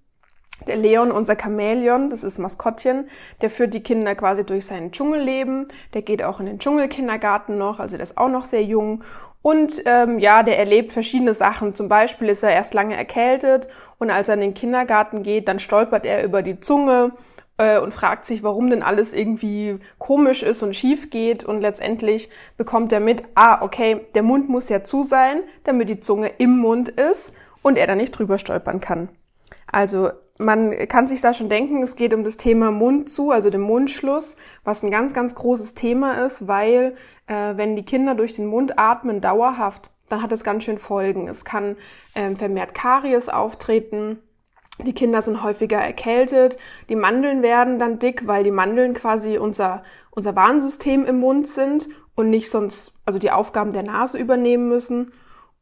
Der 0.66 0.76
Leon, 0.76 1.10
unser 1.10 1.36
Chamäleon, 1.36 2.10
das 2.10 2.22
ist 2.22 2.38
Maskottchen, 2.38 3.08
der 3.40 3.50
führt 3.50 3.74
die 3.74 3.82
Kinder 3.82 4.14
quasi 4.14 4.44
durch 4.44 4.66
sein 4.66 4.92
Dschungelleben. 4.92 5.68
Der 5.94 6.02
geht 6.02 6.22
auch 6.22 6.40
in 6.40 6.46
den 6.46 6.58
Dschungelkindergarten 6.58 7.56
noch, 7.58 7.80
also 7.80 7.96
der 7.96 8.02
ist 8.02 8.18
auch 8.18 8.28
noch 8.28 8.44
sehr 8.44 8.62
jung. 8.62 9.02
Und 9.42 9.82
ähm, 9.86 10.18
ja, 10.18 10.42
der 10.42 10.58
erlebt 10.58 10.92
verschiedene 10.92 11.32
Sachen. 11.32 11.72
Zum 11.74 11.88
Beispiel 11.88 12.28
ist 12.28 12.42
er 12.42 12.52
erst 12.52 12.74
lange 12.74 12.96
erkältet 12.96 13.68
und 13.98 14.10
als 14.10 14.28
er 14.28 14.34
in 14.34 14.40
den 14.40 14.54
Kindergarten 14.54 15.22
geht, 15.22 15.48
dann 15.48 15.58
stolpert 15.58 16.04
er 16.04 16.22
über 16.24 16.42
die 16.42 16.60
Zunge 16.60 17.12
äh, 17.56 17.78
und 17.78 17.94
fragt 17.94 18.26
sich, 18.26 18.42
warum 18.42 18.68
denn 18.68 18.82
alles 18.82 19.14
irgendwie 19.14 19.78
komisch 19.98 20.42
ist 20.42 20.62
und 20.62 20.76
schief 20.76 21.10
geht. 21.10 21.44
Und 21.44 21.60
letztendlich 21.60 22.28
bekommt 22.56 22.92
er 22.92 23.00
mit, 23.00 23.22
ah, 23.34 23.62
okay, 23.62 24.06
der 24.14 24.22
Mund 24.22 24.48
muss 24.48 24.68
ja 24.68 24.82
zu 24.82 25.02
sein, 25.02 25.42
damit 25.64 25.88
die 25.88 26.00
Zunge 26.00 26.28
im 26.38 26.58
Mund 26.58 26.88
ist 26.88 27.32
und 27.62 27.78
er 27.78 27.86
da 27.86 27.94
nicht 27.94 28.12
drüber 28.12 28.38
stolpern 28.38 28.80
kann. 28.80 29.08
Also 29.70 30.10
man 30.40 30.88
kann 30.88 31.06
sich 31.06 31.20
da 31.20 31.34
schon 31.34 31.50
denken, 31.50 31.82
es 31.82 31.96
geht 31.96 32.14
um 32.14 32.24
das 32.24 32.38
Thema 32.38 32.70
Mund 32.70 33.10
zu, 33.10 33.30
also 33.30 33.50
den 33.50 33.60
Mundschluss, 33.60 34.36
was 34.64 34.82
ein 34.82 34.90
ganz, 34.90 35.12
ganz 35.12 35.34
großes 35.34 35.74
Thema 35.74 36.24
ist, 36.24 36.48
weil 36.48 36.96
äh, 37.26 37.56
wenn 37.56 37.76
die 37.76 37.84
Kinder 37.84 38.14
durch 38.14 38.34
den 38.34 38.46
Mund 38.46 38.78
atmen 38.78 39.20
dauerhaft, 39.20 39.90
dann 40.08 40.22
hat 40.22 40.32
es 40.32 40.42
ganz 40.42 40.64
schön 40.64 40.78
Folgen. 40.78 41.28
Es 41.28 41.44
kann 41.44 41.76
äh, 42.14 42.34
vermehrt 42.34 42.74
Karies 42.74 43.28
auftreten. 43.28 44.18
Die 44.78 44.94
Kinder 44.94 45.20
sind 45.20 45.42
häufiger 45.42 45.78
erkältet. 45.78 46.56
Die 46.88 46.96
Mandeln 46.96 47.42
werden 47.42 47.78
dann 47.78 47.98
dick, 47.98 48.26
weil 48.26 48.42
die 48.42 48.50
Mandeln 48.50 48.94
quasi 48.94 49.36
unser, 49.36 49.82
unser 50.10 50.34
Warnsystem 50.36 51.04
im 51.04 51.20
Mund 51.20 51.48
sind 51.48 51.90
und 52.14 52.30
nicht 52.30 52.50
sonst, 52.50 52.94
also 53.04 53.18
die 53.18 53.30
Aufgaben 53.30 53.74
der 53.74 53.82
Nase 53.82 54.18
übernehmen 54.18 54.68
müssen. 54.68 55.12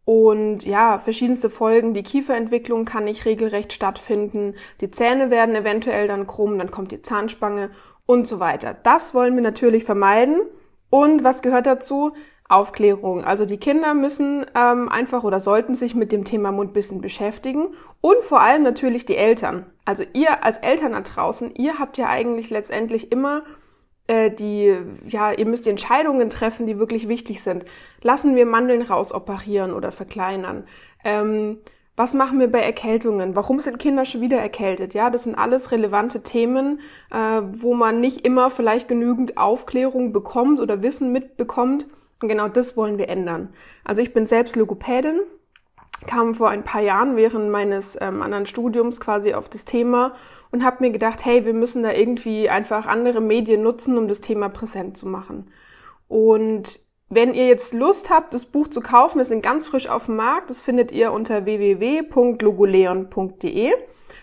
Und 0.08 0.64
ja, 0.64 1.00
verschiedenste 1.00 1.50
Folgen. 1.50 1.92
Die 1.92 2.02
Kieferentwicklung 2.02 2.86
kann 2.86 3.04
nicht 3.04 3.26
regelrecht 3.26 3.74
stattfinden. 3.74 4.54
Die 4.80 4.90
Zähne 4.90 5.28
werden 5.28 5.54
eventuell 5.54 6.08
dann 6.08 6.26
krumm, 6.26 6.56
dann 6.56 6.70
kommt 6.70 6.92
die 6.92 7.02
Zahnspange 7.02 7.68
und 8.06 8.26
so 8.26 8.40
weiter. 8.40 8.74
Das 8.84 9.12
wollen 9.12 9.34
wir 9.34 9.42
natürlich 9.42 9.84
vermeiden. 9.84 10.40
Und 10.88 11.24
was 11.24 11.42
gehört 11.42 11.66
dazu? 11.66 12.12
Aufklärung. 12.48 13.22
Also 13.22 13.44
die 13.44 13.58
Kinder 13.58 13.92
müssen 13.92 14.46
ähm, 14.54 14.88
einfach 14.88 15.24
oder 15.24 15.40
sollten 15.40 15.74
sich 15.74 15.94
mit 15.94 16.10
dem 16.10 16.24
Thema 16.24 16.52
Mundbissen 16.52 17.02
beschäftigen 17.02 17.66
und 18.00 18.22
vor 18.22 18.40
allem 18.40 18.62
natürlich 18.62 19.04
die 19.04 19.16
Eltern. 19.16 19.66
Also 19.84 20.04
ihr 20.14 20.42
als 20.42 20.56
Eltern 20.56 20.92
da 20.92 21.02
draußen, 21.02 21.54
ihr 21.54 21.78
habt 21.78 21.98
ja 21.98 22.08
eigentlich 22.08 22.48
letztendlich 22.48 23.12
immer 23.12 23.42
die, 24.08 24.74
ja, 25.06 25.32
ihr 25.32 25.46
müsst 25.46 25.66
die 25.66 25.70
Entscheidungen 25.70 26.30
treffen, 26.30 26.66
die 26.66 26.78
wirklich 26.78 27.08
wichtig 27.08 27.42
sind. 27.42 27.64
Lassen 28.02 28.36
wir 28.36 28.46
Mandeln 28.46 28.82
rausoperieren 28.82 29.72
oder 29.72 29.92
verkleinern? 29.92 30.64
Ähm, 31.04 31.58
was 31.98 32.14
machen 32.14 32.38
wir 32.38 32.50
bei 32.50 32.60
Erkältungen? 32.60 33.34
Warum 33.34 33.58
sind 33.58 33.80
Kinder 33.80 34.04
schon 34.04 34.20
wieder 34.20 34.38
erkältet? 34.38 34.94
Ja, 34.94 35.10
das 35.10 35.24
sind 35.24 35.34
alles 35.34 35.72
relevante 35.72 36.22
Themen, 36.22 36.78
äh, 37.10 37.42
wo 37.42 37.74
man 37.74 38.00
nicht 38.00 38.24
immer 38.24 38.50
vielleicht 38.50 38.86
genügend 38.86 39.36
Aufklärung 39.36 40.12
bekommt 40.12 40.60
oder 40.60 40.80
Wissen 40.80 41.10
mitbekommt. 41.10 41.88
Und 42.22 42.28
genau 42.28 42.48
das 42.48 42.76
wollen 42.76 42.98
wir 42.98 43.08
ändern. 43.08 43.52
Also 43.84 44.00
ich 44.00 44.12
bin 44.12 44.26
selbst 44.26 44.54
Logopädin, 44.54 45.20
kam 46.06 46.34
vor 46.34 46.50
ein 46.50 46.62
paar 46.62 46.82
Jahren 46.82 47.16
während 47.16 47.50
meines 47.50 47.98
ähm, 48.00 48.22
anderen 48.22 48.46
Studiums 48.46 49.00
quasi 49.00 49.34
auf 49.34 49.48
das 49.48 49.64
Thema 49.64 50.14
und 50.50 50.64
habe 50.64 50.78
mir 50.80 50.90
gedacht, 50.90 51.24
hey, 51.24 51.44
wir 51.44 51.54
müssen 51.54 51.82
da 51.82 51.92
irgendwie 51.92 52.48
einfach 52.48 52.86
andere 52.86 53.20
Medien 53.20 53.62
nutzen, 53.62 53.98
um 53.98 54.08
das 54.08 54.20
Thema 54.20 54.48
präsent 54.48 54.96
zu 54.96 55.06
machen. 55.06 55.50
Und 56.08 56.80
wenn 57.10 57.34
ihr 57.34 57.46
jetzt 57.46 57.72
Lust 57.72 58.10
habt, 58.10 58.34
das 58.34 58.46
Buch 58.46 58.66
zu 58.68 58.80
kaufen, 58.80 59.18
wir 59.18 59.24
sind 59.24 59.42
ganz 59.42 59.66
frisch 59.66 59.88
auf 59.88 60.06
dem 60.06 60.16
Markt, 60.16 60.50
das 60.50 60.60
findet 60.60 60.90
ihr 60.92 61.12
unter 61.12 61.44
www.logoleon.de. 61.44 63.72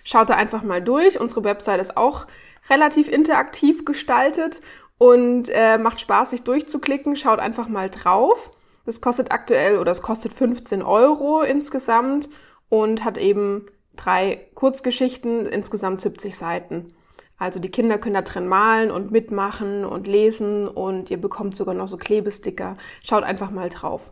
Schaut 0.04 0.30
da 0.30 0.36
einfach 0.36 0.62
mal 0.62 0.84
durch. 0.84 1.20
Unsere 1.20 1.44
Website 1.44 1.82
ist 1.82 1.98
auch 1.98 2.28
relativ 2.70 3.08
interaktiv 3.08 3.86
gestaltet 3.86 4.62
und 4.98 5.50
äh, 5.50 5.78
macht 5.78 6.00
Spaß, 6.00 6.30
sich 6.30 6.44
durchzuklicken. 6.44 7.16
Schaut 7.16 7.40
einfach 7.40 7.68
mal 7.68 7.90
drauf. 7.90 8.52
Das 8.86 9.02
kostet 9.02 9.32
aktuell 9.32 9.80
oder 9.80 9.92
es 9.92 10.04
kostet 10.04 10.32
15 10.32 10.84
Euro 10.84 11.42
insgesamt 11.42 12.30
und 12.70 13.04
hat 13.04 13.18
eben 13.18 13.66
drei 13.96 14.48
Kurzgeschichten, 14.54 15.46
insgesamt 15.46 16.02
70 16.02 16.36
Seiten. 16.36 16.96
Also 17.38 17.60
die 17.60 17.72
Kinder 17.72 17.98
können 17.98 18.16
da 18.16 18.22
drin 18.22 18.48
malen 18.48 18.92
und 18.92 19.12
mitmachen 19.12 19.84
und 19.84 20.08
lesen 20.08 20.68
und 20.68 21.12
ihr 21.12 21.20
bekommt 21.20 21.56
sogar 21.56 21.76
noch 21.76 21.88
so 21.88 21.98
Klebesticker. 21.98 22.78
Schaut 23.04 23.24
einfach 23.24 23.52
mal 23.52 23.70
drauf. 23.70 24.12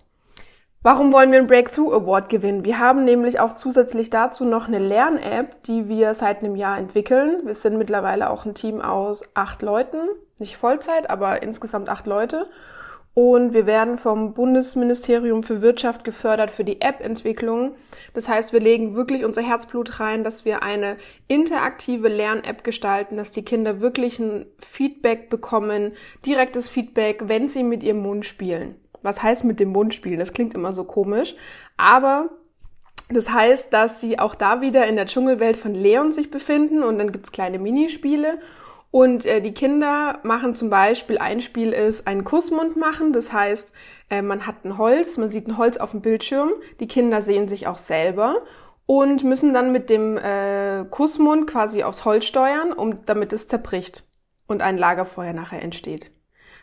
Warum 0.85 1.13
wollen 1.13 1.31
wir 1.31 1.39
einen 1.39 1.47
Breakthrough 1.47 1.93
Award 1.93 2.27
gewinnen? 2.27 2.65
Wir 2.65 2.77
haben 2.77 3.05
nämlich 3.05 3.39
auch 3.39 3.53
zusätzlich 3.53 4.09
dazu 4.09 4.43
noch 4.43 4.67
eine 4.67 4.79
Lern-App, 4.79 5.63
die 5.63 5.87
wir 5.87 6.13
seit 6.13 6.43
einem 6.43 6.57
Jahr 6.57 6.77
entwickeln. 6.77 7.45
Wir 7.45 7.55
sind 7.55 7.77
mittlerweile 7.77 8.29
auch 8.29 8.45
ein 8.45 8.53
Team 8.53 8.81
aus 8.81 9.23
acht 9.33 9.61
Leuten, 9.61 10.09
nicht 10.39 10.57
Vollzeit, 10.57 11.09
aber 11.09 11.41
insgesamt 11.41 11.87
acht 11.87 12.05
Leute. 12.05 12.49
Und 13.15 13.53
wir 13.53 13.67
werden 13.67 13.97
vom 13.97 14.33
Bundesministerium 14.33 15.43
für 15.43 15.61
Wirtschaft 15.61 16.03
gefördert 16.03 16.49
für 16.49 16.63
die 16.63 16.81
App-Entwicklung. 16.81 17.75
Das 18.15 18.27
heißt, 18.27 18.53
wir 18.53 18.59
legen 18.59 18.95
wirklich 18.95 19.23
unser 19.23 19.43
Herzblut 19.43 19.99
rein, 19.99 20.23
dass 20.23 20.45
wir 20.45 20.63
eine 20.63 20.97
interaktive 21.27 22.07
Lern-App 22.07 22.63
gestalten, 22.63 23.17
dass 23.17 23.29
die 23.29 23.45
Kinder 23.45 23.81
wirklich 23.81 24.17
ein 24.17 24.47
Feedback 24.59 25.29
bekommen, 25.29 25.93
direktes 26.25 26.69
Feedback, 26.69 27.27
wenn 27.27 27.47
sie 27.47 27.61
mit 27.61 27.83
ihrem 27.83 28.01
Mund 28.01 28.25
spielen. 28.25 28.75
Was 29.03 29.21
heißt 29.21 29.43
mit 29.43 29.59
dem 29.59 29.69
Mund 29.69 29.93
spielen? 29.93 30.19
Das 30.19 30.33
klingt 30.33 30.55
immer 30.55 30.73
so 30.73 30.83
komisch. 30.83 31.35
Aber 31.77 32.29
das 33.09 33.29
heißt, 33.31 33.71
dass 33.71 34.01
sie 34.01 34.17
auch 34.17 34.33
da 34.33 34.61
wieder 34.61 34.87
in 34.87 34.95
der 34.95 35.05
Dschungelwelt 35.05 35.57
von 35.57 35.75
Leon 35.75 36.13
sich 36.13 36.31
befinden 36.31 36.81
und 36.81 36.97
dann 36.97 37.11
gibt's 37.11 37.31
kleine 37.31 37.59
Minispiele 37.59 38.39
und 38.93 39.25
äh, 39.25 39.41
die 39.41 39.55
Kinder 39.55 40.19
machen 40.21 40.53
zum 40.53 40.69
Beispiel, 40.69 41.17
ein 41.17 41.41
Spiel 41.41 41.73
ist 41.73 42.05
einen 42.05 42.23
Kussmund 42.23 42.77
machen. 42.77 43.11
Das 43.11 43.33
heißt, 43.33 43.71
äh, 44.11 44.21
man 44.21 44.45
hat 44.45 44.63
ein 44.63 44.77
Holz, 44.77 45.17
man 45.17 45.31
sieht 45.31 45.47
ein 45.47 45.57
Holz 45.57 45.77
auf 45.77 45.91
dem 45.91 46.01
Bildschirm. 46.01 46.51
Die 46.79 46.87
Kinder 46.87 47.23
sehen 47.23 47.47
sich 47.47 47.65
auch 47.65 47.79
selber 47.79 48.43
und 48.85 49.23
müssen 49.23 49.51
dann 49.51 49.71
mit 49.71 49.89
dem 49.89 50.15
äh, 50.17 50.85
Kussmund 50.91 51.47
quasi 51.47 51.81
aufs 51.81 52.05
Holz 52.05 52.25
steuern, 52.25 52.71
um, 52.71 53.03
damit 53.07 53.33
es 53.33 53.47
zerbricht 53.47 54.03
und 54.45 54.61
ein 54.61 54.77
Lagerfeuer 54.77 55.33
nachher 55.33 55.63
entsteht. 55.63 56.11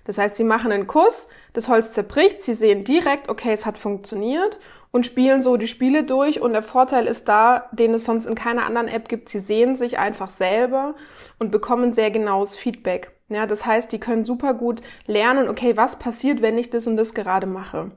Das 0.04 0.16
heißt, 0.16 0.36
sie 0.36 0.44
machen 0.44 0.70
einen 0.70 0.86
Kuss, 0.86 1.26
das 1.52 1.66
Holz 1.66 1.92
zerbricht, 1.92 2.42
sie 2.42 2.54
sehen 2.54 2.84
direkt, 2.84 3.28
okay, 3.28 3.52
es 3.52 3.66
hat 3.66 3.76
funktioniert 3.76 4.60
und 4.92 5.06
spielen 5.06 5.42
so 5.42 5.56
die 5.56 5.68
Spiele 5.68 6.04
durch. 6.04 6.40
Und 6.40 6.52
der 6.52 6.62
Vorteil 6.62 7.06
ist 7.06 7.28
da, 7.28 7.68
den 7.72 7.94
es 7.94 8.04
sonst 8.04 8.26
in 8.26 8.34
keiner 8.34 8.64
anderen 8.64 8.88
App 8.88 9.08
gibt, 9.08 9.28
sie 9.28 9.38
sehen 9.38 9.76
sich 9.76 9.98
einfach 9.98 10.30
selber 10.30 10.94
und 11.38 11.50
bekommen 11.50 11.92
sehr 11.92 12.10
genaues 12.10 12.56
Feedback. 12.56 13.12
Ja, 13.28 13.46
das 13.46 13.64
heißt, 13.64 13.92
die 13.92 14.00
können 14.00 14.24
super 14.24 14.54
gut 14.54 14.80
lernen, 15.06 15.48
okay, 15.48 15.76
was 15.76 15.98
passiert, 15.98 16.42
wenn 16.42 16.58
ich 16.58 16.70
das 16.70 16.86
und 16.86 16.96
das 16.96 17.14
gerade 17.14 17.46
mache. 17.46 17.92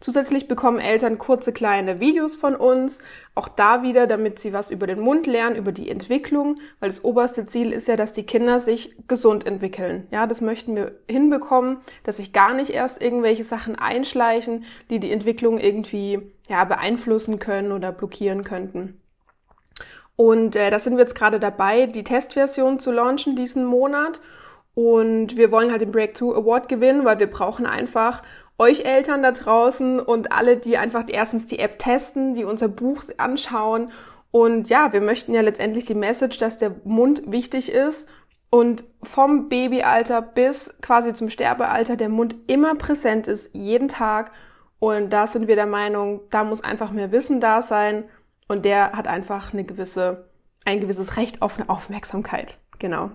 Zusätzlich 0.00 0.46
bekommen 0.46 0.78
Eltern 0.78 1.18
kurze 1.18 1.52
kleine 1.52 1.98
Videos 1.98 2.36
von 2.36 2.54
uns, 2.54 3.00
auch 3.34 3.48
da 3.48 3.82
wieder, 3.82 4.06
damit 4.06 4.38
sie 4.38 4.52
was 4.52 4.70
über 4.70 4.86
den 4.86 5.00
Mund 5.00 5.26
lernen, 5.26 5.56
über 5.56 5.72
die 5.72 5.90
Entwicklung, 5.90 6.60
weil 6.78 6.88
das 6.88 7.02
oberste 7.02 7.46
Ziel 7.46 7.72
ist 7.72 7.88
ja, 7.88 7.96
dass 7.96 8.12
die 8.12 8.22
Kinder 8.22 8.60
sich 8.60 8.94
gesund 9.08 9.44
entwickeln. 9.44 10.06
Ja, 10.12 10.28
das 10.28 10.40
möchten 10.40 10.76
wir 10.76 10.92
hinbekommen, 11.08 11.78
dass 12.04 12.18
sich 12.18 12.32
gar 12.32 12.54
nicht 12.54 12.70
erst 12.70 13.02
irgendwelche 13.02 13.42
Sachen 13.42 13.74
einschleichen, 13.74 14.64
die 14.88 15.00
die 15.00 15.10
Entwicklung 15.10 15.58
irgendwie 15.58 16.20
ja 16.48 16.64
beeinflussen 16.64 17.40
können 17.40 17.72
oder 17.72 17.90
blockieren 17.90 18.44
könnten. 18.44 19.00
Und 20.14 20.54
äh, 20.56 20.70
da 20.70 20.78
sind 20.78 20.94
wir 20.94 21.02
jetzt 21.02 21.14
gerade 21.14 21.40
dabei, 21.40 21.86
die 21.86 22.04
Testversion 22.04 22.78
zu 22.78 22.92
launchen 22.92 23.36
diesen 23.36 23.64
Monat. 23.64 24.20
Und 24.74 25.36
wir 25.36 25.50
wollen 25.50 25.72
halt 25.72 25.80
den 25.80 25.90
Breakthrough 25.90 26.36
Award 26.36 26.68
gewinnen, 26.68 27.04
weil 27.04 27.18
wir 27.18 27.28
brauchen 27.28 27.66
einfach 27.66 28.22
euch 28.58 28.84
Eltern 28.84 29.22
da 29.22 29.32
draußen 29.32 30.00
und 30.00 30.32
alle, 30.32 30.56
die 30.56 30.76
einfach 30.76 31.04
erstens 31.08 31.46
die 31.46 31.60
App 31.60 31.78
testen, 31.78 32.34
die 32.34 32.44
unser 32.44 32.68
Buch 32.68 33.04
anschauen 33.16 33.92
Und 34.30 34.68
ja, 34.68 34.92
wir 34.92 35.00
möchten 35.00 35.32
ja 35.32 35.40
letztendlich 35.40 35.84
die 35.84 35.94
Message, 35.94 36.38
dass 36.38 36.58
der 36.58 36.74
Mund 36.84 37.22
wichtig 37.26 37.72
ist 37.72 38.08
und 38.50 38.84
vom 39.02 39.48
Babyalter 39.48 40.22
bis 40.22 40.74
quasi 40.80 41.14
zum 41.14 41.30
Sterbealter 41.30 41.96
der 41.96 42.08
Mund 42.08 42.34
immer 42.46 42.74
präsent 42.74 43.26
ist, 43.28 43.54
jeden 43.54 43.88
Tag. 43.88 44.32
Und 44.80 45.12
da 45.12 45.26
sind 45.26 45.48
wir 45.48 45.56
der 45.56 45.66
Meinung, 45.66 46.20
da 46.30 46.44
muss 46.44 46.62
einfach 46.62 46.92
mehr 46.92 47.12
Wissen 47.12 47.40
da 47.40 47.62
sein 47.62 48.04
und 48.48 48.64
der 48.64 48.92
hat 48.92 49.06
einfach 49.06 49.52
eine 49.52 49.64
gewisse, 49.64 50.28
ein 50.64 50.80
gewisses 50.80 51.16
Recht 51.16 51.42
auf 51.42 51.58
eine 51.58 51.68
Aufmerksamkeit. 51.68 52.58
Genau. 52.78 53.10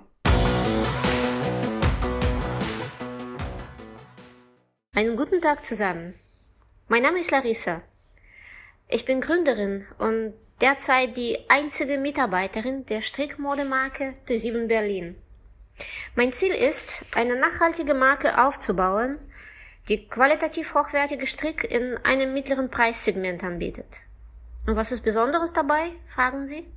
Einen 4.95 5.17
guten 5.17 5.41
Tag 5.41 5.65
zusammen. 5.65 6.13
Mein 6.87 7.01
Name 7.01 7.19
ist 7.19 7.31
Larissa. 7.31 7.81
Ich 8.87 9.05
bin 9.05 9.21
Gründerin 9.21 9.87
und 9.97 10.35
derzeit 10.61 11.17
die 11.17 11.39
einzige 11.49 11.97
Mitarbeiterin 11.97 12.85
der 12.85 13.01
Strickmodemarke 13.01 14.13
T7 14.27 14.67
Berlin. 14.67 15.15
Mein 16.13 16.31
Ziel 16.31 16.53
ist, 16.53 17.05
eine 17.15 17.35
nachhaltige 17.35 17.95
Marke 17.95 18.39
aufzubauen, 18.39 19.17
die 19.89 20.07
qualitativ 20.07 20.75
hochwertige 20.75 21.25
Strick 21.25 21.63
in 21.63 21.97
einem 22.03 22.31
mittleren 22.31 22.69
Preissegment 22.69 23.43
anbietet. 23.43 24.01
Und 24.67 24.75
was 24.75 24.91
ist 24.91 25.01
Besonderes 25.01 25.53
dabei, 25.53 25.89
fragen 26.05 26.45
Sie? 26.45 26.67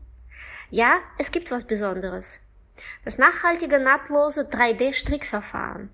Ja, 0.70 1.00
es 1.18 1.32
gibt 1.32 1.50
was 1.50 1.64
Besonderes. 1.64 2.40
Das 3.04 3.18
nachhaltige 3.18 3.78
nahtlose 3.78 4.49
3D-Strickverfahren, 4.49 5.90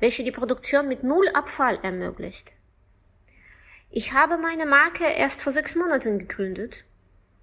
welche 0.00 0.24
die 0.24 0.32
Produktion 0.32 0.88
mit 0.88 1.02
null 1.02 1.28
Abfall 1.30 1.78
ermöglicht. 1.82 2.52
Ich 3.90 4.12
habe 4.12 4.36
meine 4.36 4.66
Marke 4.66 5.04
erst 5.04 5.42
vor 5.42 5.52
sechs 5.52 5.74
Monaten 5.74 6.18
gegründet. 6.18 6.84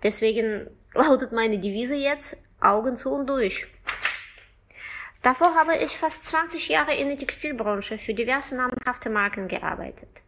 Deswegen 0.04 0.70
lautet 0.94 1.32
meine 1.32 1.60
Devise 1.60 1.96
jetzt 1.96 2.38
Augen 2.60 2.98
zu 2.98 3.12
und 3.12 3.28
durch. 3.28 3.68
Davor 5.22 5.56
habe 5.56 5.76
ich 5.78 5.98
fast 5.98 6.24
20 6.26 6.70
Jahre 6.70 6.94
in 6.94 7.08
der 7.08 7.18
Textilbranche 7.18 7.98
für 7.98 8.14
diverse 8.14 8.56
namenhafte 8.56 9.10
Marken 9.10 9.48
gearbeitet. 9.48 10.22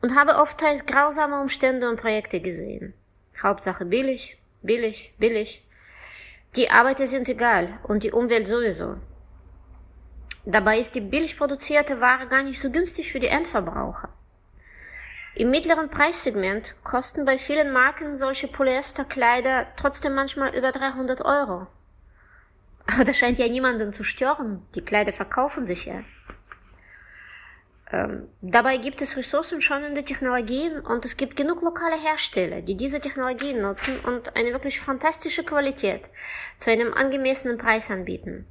Und 0.00 0.16
habe 0.16 0.36
oft 0.36 0.58
teils 0.58 0.86
grausame 0.86 1.38
Umstände 1.40 1.90
und 1.90 2.00
Projekte 2.00 2.40
gesehen. 2.40 2.94
Hauptsache 3.42 3.84
billig, 3.84 4.38
billig, 4.62 5.12
billig. 5.18 5.66
Die 6.56 6.70
Arbeiter 6.70 7.06
sind 7.06 7.28
egal 7.28 7.78
und 7.82 8.04
die 8.04 8.12
Umwelt 8.12 8.48
sowieso. 8.48 8.96
Dabei 10.46 10.78
ist 10.78 10.94
die 10.94 11.00
billig 11.00 11.38
produzierte 11.38 12.00
Ware 12.00 12.28
gar 12.28 12.42
nicht 12.42 12.60
so 12.60 12.70
günstig 12.70 13.10
für 13.10 13.20
die 13.20 13.28
Endverbraucher. 13.28 14.10
Im 15.36 15.50
mittleren 15.50 15.88
Preissegment 15.90 16.76
kosten 16.84 17.24
bei 17.24 17.38
vielen 17.38 17.72
Marken 17.72 18.16
solche 18.16 18.46
Polyesterkleider 18.46 19.66
trotzdem 19.76 20.14
manchmal 20.14 20.54
über 20.56 20.70
300 20.70 21.24
Euro. 21.24 21.66
Aber 22.86 23.04
das 23.04 23.16
scheint 23.16 23.38
ja 23.38 23.48
niemanden 23.48 23.92
zu 23.92 24.04
stören. 24.04 24.64
Die 24.74 24.84
Kleider 24.84 25.12
verkaufen 25.12 25.64
sich 25.64 25.86
ja. 25.86 26.04
Ähm, 27.90 28.28
dabei 28.42 28.76
gibt 28.76 29.02
es 29.02 29.16
ressourcenschonende 29.16 30.04
Technologien 30.04 30.80
und 30.80 31.04
es 31.04 31.16
gibt 31.16 31.36
genug 31.36 31.62
lokale 31.62 31.96
Hersteller, 31.96 32.62
die 32.62 32.76
diese 32.76 33.00
Technologien 33.00 33.60
nutzen 33.60 33.98
und 34.00 34.36
eine 34.36 34.52
wirklich 34.52 34.80
fantastische 34.80 35.44
Qualität 35.44 36.02
zu 36.58 36.70
einem 36.70 36.92
angemessenen 36.92 37.58
Preis 37.58 37.90
anbieten. 37.90 38.46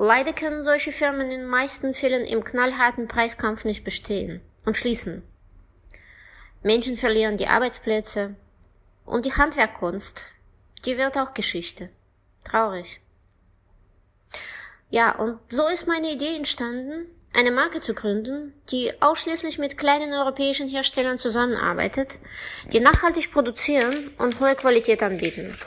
Leider 0.00 0.32
können 0.32 0.62
solche 0.62 0.92
Firmen 0.92 1.22
in 1.22 1.40
den 1.40 1.46
meisten 1.46 1.92
Fällen 1.92 2.24
im 2.24 2.44
knallharten 2.44 3.08
Preiskampf 3.08 3.64
nicht 3.64 3.82
bestehen 3.82 4.40
und 4.64 4.76
schließen. 4.76 5.24
Menschen 6.62 6.96
verlieren 6.96 7.36
die 7.36 7.48
Arbeitsplätze 7.48 8.36
und 9.04 9.26
die 9.26 9.32
Handwerkkunst, 9.32 10.36
die 10.84 10.96
wird 10.98 11.18
auch 11.18 11.34
Geschichte. 11.34 11.88
Traurig. 12.44 13.00
Ja, 14.88 15.16
und 15.16 15.40
so 15.48 15.66
ist 15.66 15.88
meine 15.88 16.12
Idee 16.12 16.36
entstanden, 16.36 17.06
eine 17.34 17.50
Marke 17.50 17.80
zu 17.80 17.92
gründen, 17.92 18.54
die 18.70 18.92
ausschließlich 19.02 19.58
mit 19.58 19.78
kleinen 19.78 20.12
europäischen 20.12 20.68
Herstellern 20.68 21.18
zusammenarbeitet, 21.18 22.20
die 22.72 22.78
nachhaltig 22.78 23.32
produzieren 23.32 24.12
und 24.18 24.38
hohe 24.38 24.54
Qualität 24.54 25.02
anbieten. 25.02 25.58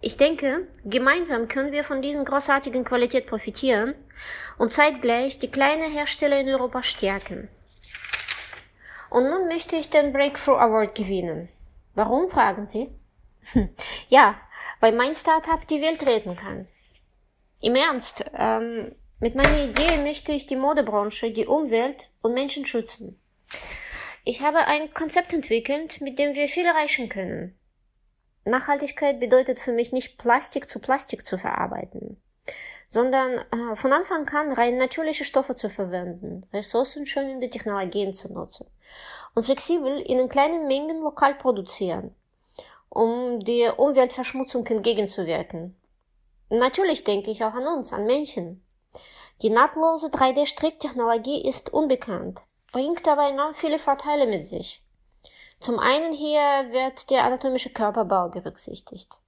Ich 0.00 0.16
denke, 0.16 0.68
gemeinsam 0.84 1.48
können 1.48 1.72
wir 1.72 1.82
von 1.82 2.02
diesen 2.02 2.24
großartigen 2.24 2.84
Qualität 2.84 3.26
profitieren 3.26 3.94
und 4.56 4.72
zeitgleich 4.72 5.38
die 5.40 5.50
kleinen 5.50 5.90
Hersteller 5.90 6.38
in 6.38 6.48
Europa 6.48 6.82
stärken. 6.84 7.48
Und 9.10 9.28
nun 9.28 9.48
möchte 9.48 9.74
ich 9.76 9.90
den 9.90 10.12
Breakthrough 10.12 10.58
Award 10.58 10.94
gewinnen. 10.94 11.48
Warum, 11.94 12.28
fragen 12.28 12.64
Sie? 12.64 12.90
ja, 14.08 14.40
weil 14.80 14.92
mein 14.92 15.14
Startup 15.14 15.66
die 15.66 15.82
Welt 15.82 16.06
retten 16.06 16.36
kann. 16.36 16.68
Im 17.60 17.74
Ernst, 17.74 18.24
ähm, 18.34 18.94
mit 19.18 19.34
meiner 19.34 19.64
Idee 19.64 19.96
möchte 20.04 20.30
ich 20.30 20.46
die 20.46 20.54
Modebranche, 20.54 21.32
die 21.32 21.46
Umwelt 21.46 22.10
und 22.22 22.34
Menschen 22.34 22.66
schützen. 22.66 23.20
Ich 24.22 24.42
habe 24.42 24.58
ein 24.66 24.94
Konzept 24.94 25.32
entwickelt, 25.32 26.00
mit 26.00 26.20
dem 26.20 26.34
wir 26.34 26.46
viel 26.46 26.66
erreichen 26.66 27.08
können. 27.08 27.57
Nachhaltigkeit 28.44 29.20
bedeutet 29.20 29.58
für 29.58 29.72
mich 29.72 29.92
nicht 29.92 30.18
Plastik 30.18 30.68
zu 30.68 30.78
Plastik 30.78 31.24
zu 31.24 31.38
verarbeiten, 31.38 32.20
sondern 32.86 33.38
äh, 33.38 33.76
von 33.76 33.92
Anfang 33.92 34.28
an 34.28 34.52
rein 34.52 34.78
natürliche 34.78 35.24
Stoffe 35.24 35.54
zu 35.54 35.68
verwenden, 35.68 36.46
ressourcenschonende 36.52 37.50
Technologien 37.50 38.12
zu 38.14 38.32
nutzen 38.32 38.66
und 39.34 39.44
flexibel 39.44 40.00
in 40.00 40.28
kleinen 40.28 40.66
Mengen 40.66 41.00
lokal 41.00 41.34
produzieren, 41.34 42.14
um 42.88 43.40
der 43.40 43.78
Umweltverschmutzung 43.78 44.66
entgegenzuwirken. 44.66 45.76
Natürlich 46.50 47.04
denke 47.04 47.30
ich 47.30 47.44
auch 47.44 47.54
an 47.54 47.66
uns, 47.66 47.92
an 47.92 48.06
Menschen. 48.06 48.64
Die 49.42 49.50
nahtlose 49.50 50.08
3D-Stricktechnologie 50.08 51.46
ist 51.46 51.72
unbekannt, 51.72 52.42
bringt 52.72 53.06
aber 53.06 53.28
enorm 53.28 53.54
viele 53.54 53.78
Vorteile 53.78 54.26
mit 54.26 54.44
sich. 54.44 54.82
Zum 55.60 55.78
einen 55.78 56.12
hier 56.12 56.40
wird 56.70 57.10
der 57.10 57.24
anatomische 57.24 57.70
Körperbau 57.70 58.28
berücksichtigt. 58.28 59.18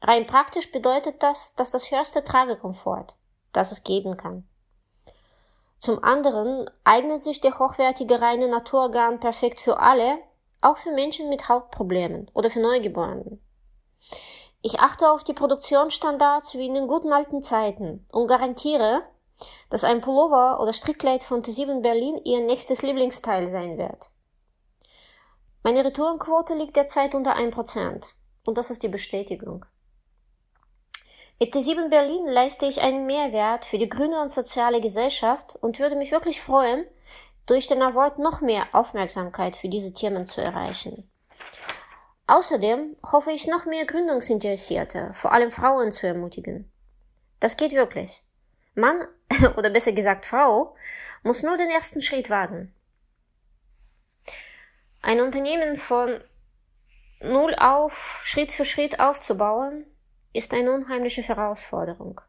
Rein 0.00 0.26
praktisch 0.26 0.70
bedeutet 0.70 1.22
das, 1.22 1.54
dass 1.54 1.70
das 1.70 1.90
höchste 1.90 2.24
Tragekomfort, 2.24 3.16
das 3.52 3.72
es 3.72 3.82
geben 3.84 4.16
kann. 4.16 4.46
Zum 5.78 6.02
anderen 6.04 6.70
eignet 6.84 7.22
sich 7.22 7.40
der 7.40 7.58
hochwertige 7.58 8.20
reine 8.20 8.46
Naturorgan 8.46 9.18
perfekt 9.18 9.58
für 9.58 9.80
alle, 9.80 10.18
auch 10.60 10.76
für 10.76 10.92
Menschen 10.92 11.28
mit 11.28 11.48
Hautproblemen 11.48 12.30
oder 12.34 12.50
für 12.50 12.60
Neugeborenen. 12.60 13.40
Ich 14.62 14.78
achte 14.78 15.10
auf 15.10 15.24
die 15.24 15.34
Produktionsstandards 15.34 16.54
wie 16.54 16.66
in 16.66 16.74
den 16.74 16.86
guten 16.86 17.12
alten 17.12 17.42
Zeiten 17.42 18.06
und 18.12 18.28
garantiere, 18.28 19.02
dass 19.70 19.82
ein 19.82 20.00
Pullover 20.00 20.60
oder 20.60 20.72
Strickkleid 20.72 21.24
von 21.24 21.42
T7 21.42 21.80
Berlin 21.80 22.20
ihr 22.24 22.40
nächstes 22.40 22.82
Lieblingsteil 22.82 23.48
sein 23.48 23.76
wird. 23.76 24.10
Meine 25.64 25.84
Retourenquote 25.84 26.54
liegt 26.54 26.76
derzeit 26.76 27.14
unter 27.14 27.36
1% 27.36 28.14
und 28.44 28.58
das 28.58 28.70
ist 28.70 28.82
die 28.82 28.88
Bestätigung. 28.88 29.64
Mit 31.38 31.54
T7 31.54 31.88
Berlin 31.88 32.26
leiste 32.26 32.66
ich 32.66 32.80
einen 32.80 33.06
Mehrwert 33.06 33.64
für 33.64 33.78
die 33.78 33.88
grüne 33.88 34.20
und 34.20 34.30
soziale 34.30 34.80
Gesellschaft 34.80 35.56
und 35.60 35.78
würde 35.78 35.96
mich 35.96 36.10
wirklich 36.10 36.40
freuen, 36.40 36.84
durch 37.46 37.66
den 37.66 37.82
Award 37.82 38.18
noch 38.18 38.40
mehr 38.40 38.66
Aufmerksamkeit 38.72 39.56
für 39.56 39.68
diese 39.68 39.92
Themen 39.92 40.26
zu 40.26 40.40
erreichen. 40.40 41.10
Außerdem 42.26 42.96
hoffe 43.04 43.32
ich 43.32 43.46
noch 43.46 43.64
mehr 43.64 43.84
Gründungsinteressierte, 43.84 45.12
vor 45.14 45.32
allem 45.32 45.50
Frauen 45.50 45.92
zu 45.92 46.06
ermutigen. 46.06 46.70
Das 47.40 47.56
geht 47.56 47.72
wirklich. 47.72 48.22
Mann, 48.74 49.04
oder 49.56 49.70
besser 49.70 49.92
gesagt 49.92 50.26
Frau, 50.26 50.74
muss 51.22 51.42
nur 51.42 51.56
den 51.56 51.70
ersten 51.70 52.02
Schritt 52.02 52.30
wagen. 52.30 52.74
Ein 55.04 55.20
Unternehmen 55.20 55.76
von 55.76 56.22
Null 57.20 57.56
auf, 57.58 58.22
Schritt 58.24 58.52
für 58.52 58.64
Schritt 58.64 59.00
aufzubauen, 59.00 59.84
ist 60.32 60.54
eine 60.54 60.72
unheimliche 60.72 61.22
Herausforderung. 61.22 62.20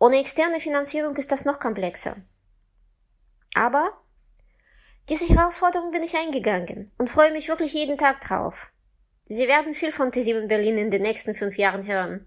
Ohne 0.00 0.18
externe 0.18 0.58
Finanzierung 0.58 1.14
ist 1.14 1.30
das 1.30 1.44
noch 1.44 1.60
komplexer. 1.60 2.16
Aber 3.54 3.92
diese 5.08 5.28
Herausforderung 5.28 5.92
bin 5.92 6.02
ich 6.02 6.16
eingegangen 6.16 6.90
und 6.98 7.08
freue 7.08 7.30
mich 7.30 7.48
wirklich 7.48 7.74
jeden 7.74 7.96
Tag 7.96 8.20
drauf. 8.20 8.72
Sie 9.26 9.46
werden 9.46 9.74
viel 9.74 9.92
von 9.92 10.10
T7 10.10 10.48
Berlin 10.48 10.78
in 10.78 10.90
den 10.90 11.02
nächsten 11.02 11.36
fünf 11.36 11.58
Jahren 11.58 11.86
hören. 11.86 12.26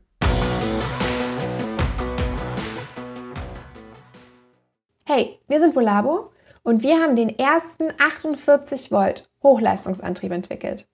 Hey, 5.03 5.41
wir 5.49 5.59
sind 5.59 5.75
Volabo 5.75 6.31
und 6.63 6.83
wir 6.83 7.01
haben 7.01 7.15
den 7.15 7.37
ersten 7.37 7.87
48 7.99 8.91
Volt 8.91 9.29
Hochleistungsantrieb 9.43 10.31
entwickelt. 10.31 10.87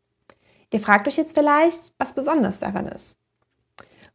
Ihr 0.72 0.80
fragt 0.80 1.08
euch 1.08 1.18
jetzt 1.18 1.38
vielleicht, 1.38 1.94
was 1.98 2.14
besonders 2.14 2.60
daran 2.60 2.88
ist. 2.88 3.18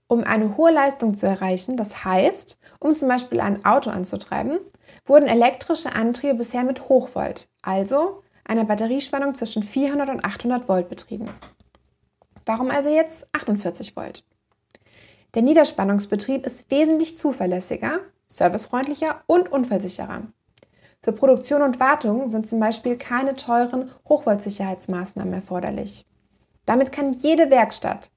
Um 0.06 0.24
eine 0.24 0.56
hohe 0.58 0.70
Leistung 0.70 1.16
zu 1.16 1.26
erreichen, 1.26 1.76
das 1.76 2.04
heißt, 2.04 2.58
um 2.80 2.94
zum 2.94 3.08
Beispiel 3.08 3.40
ein 3.40 3.64
Auto 3.64 3.88
anzutreiben, 3.88 4.58
wurden 5.06 5.26
elektrische 5.26 5.94
Antriebe 5.94 6.34
bisher 6.34 6.64
mit 6.64 6.88
Hochvolt, 6.88 7.48
also 7.62 8.22
einer 8.44 8.64
Batteriespannung 8.64 9.34
zwischen 9.34 9.62
400 9.62 10.10
und 10.10 10.24
800 10.24 10.68
Volt 10.68 10.88
betrieben. 10.90 11.30
Warum 12.44 12.70
also 12.70 12.90
jetzt 12.90 13.26
48 13.32 13.96
Volt? 13.96 14.24
Der 15.34 15.40
Niederspannungsbetrieb 15.42 16.44
ist 16.44 16.70
wesentlich 16.70 17.16
zuverlässiger, 17.16 18.00
servicefreundlicher 18.28 19.22
und 19.26 19.50
unfallsicherer. 19.50 20.24
Für 21.04 21.12
Produktion 21.12 21.62
und 21.62 21.80
Wartung 21.80 22.28
sind 22.28 22.48
zum 22.48 22.60
Beispiel 22.60 22.96
keine 22.96 23.34
teuren 23.34 23.90
Hochvoltsicherheitsmaßnahmen 24.08 25.34
erforderlich. 25.34 26.06
Damit 26.64 26.92
kann 26.92 27.12
jede 27.12 27.50
Werkstatt, 27.50 28.10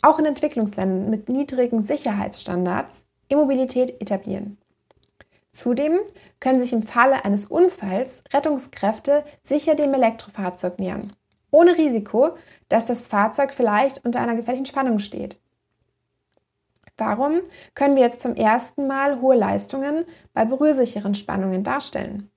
auch 0.00 0.18
in 0.20 0.26
Entwicklungsländern 0.26 1.10
mit 1.10 1.28
niedrigen 1.28 1.82
Sicherheitsstandards, 1.82 3.04
Immobilität 3.28 4.00
etablieren. 4.00 4.58
Zudem 5.52 5.98
können 6.38 6.60
sich 6.60 6.72
im 6.72 6.84
Falle 6.84 7.24
eines 7.24 7.46
Unfalls 7.46 8.22
Rettungskräfte 8.32 9.24
sicher 9.42 9.74
dem 9.74 9.92
Elektrofahrzeug 9.92 10.78
nähern, 10.78 11.12
ohne 11.50 11.76
Risiko, 11.76 12.36
dass 12.68 12.86
das 12.86 13.08
Fahrzeug 13.08 13.52
vielleicht 13.54 14.04
unter 14.04 14.20
einer 14.20 14.36
gefährlichen 14.36 14.66
Spannung 14.66 15.00
steht. 15.00 15.40
Warum 17.00 17.40
können 17.74 17.96
wir 17.96 18.02
jetzt 18.02 18.20
zum 18.20 18.36
ersten 18.36 18.86
Mal 18.86 19.22
hohe 19.22 19.34
Leistungen 19.34 20.04
bei 20.34 20.44
berührsicheren 20.44 21.14
Spannungen 21.14 21.64
darstellen? 21.64 22.30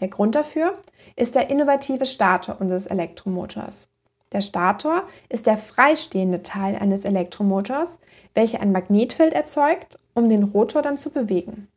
Der 0.00 0.08
Grund 0.08 0.34
dafür 0.34 0.78
ist 1.14 1.34
der 1.34 1.50
innovative 1.50 2.06
Stator 2.06 2.58
unseres 2.58 2.86
Elektromotors. 2.86 3.90
Der 4.32 4.40
Stator 4.40 5.02
ist 5.28 5.46
der 5.46 5.58
freistehende 5.58 6.42
Teil 6.42 6.76
eines 6.76 7.04
Elektromotors, 7.04 8.00
welcher 8.32 8.60
ein 8.62 8.72
Magnetfeld 8.72 9.34
erzeugt, 9.34 9.98
um 10.14 10.30
den 10.30 10.42
Rotor 10.42 10.80
dann 10.80 10.96
zu 10.96 11.10
bewegen. 11.10 11.68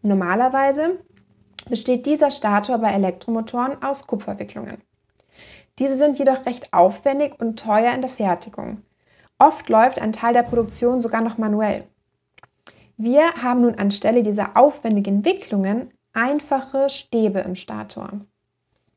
Normalerweise 0.00 1.00
besteht 1.68 2.06
dieser 2.06 2.30
Stator 2.30 2.78
bei 2.78 2.92
Elektromotoren 2.92 3.82
aus 3.82 4.06
Kupferwicklungen. 4.06 4.78
Diese 5.78 5.98
sind 5.98 6.18
jedoch 6.18 6.46
recht 6.46 6.72
aufwendig 6.72 7.38
und 7.38 7.58
teuer 7.58 7.92
in 7.92 8.00
der 8.00 8.10
Fertigung. 8.10 8.82
Oft 9.42 9.68
läuft 9.68 10.00
ein 10.00 10.12
Teil 10.12 10.34
der 10.34 10.44
Produktion 10.44 11.00
sogar 11.00 11.20
noch 11.20 11.36
manuell. 11.36 11.82
Wir 12.96 13.24
haben 13.42 13.62
nun 13.62 13.74
anstelle 13.74 14.22
dieser 14.22 14.56
aufwendigen 14.56 15.24
Wicklungen 15.24 15.90
einfache 16.12 16.88
Stäbe 16.88 17.40
im 17.40 17.56
Stator, 17.56 18.20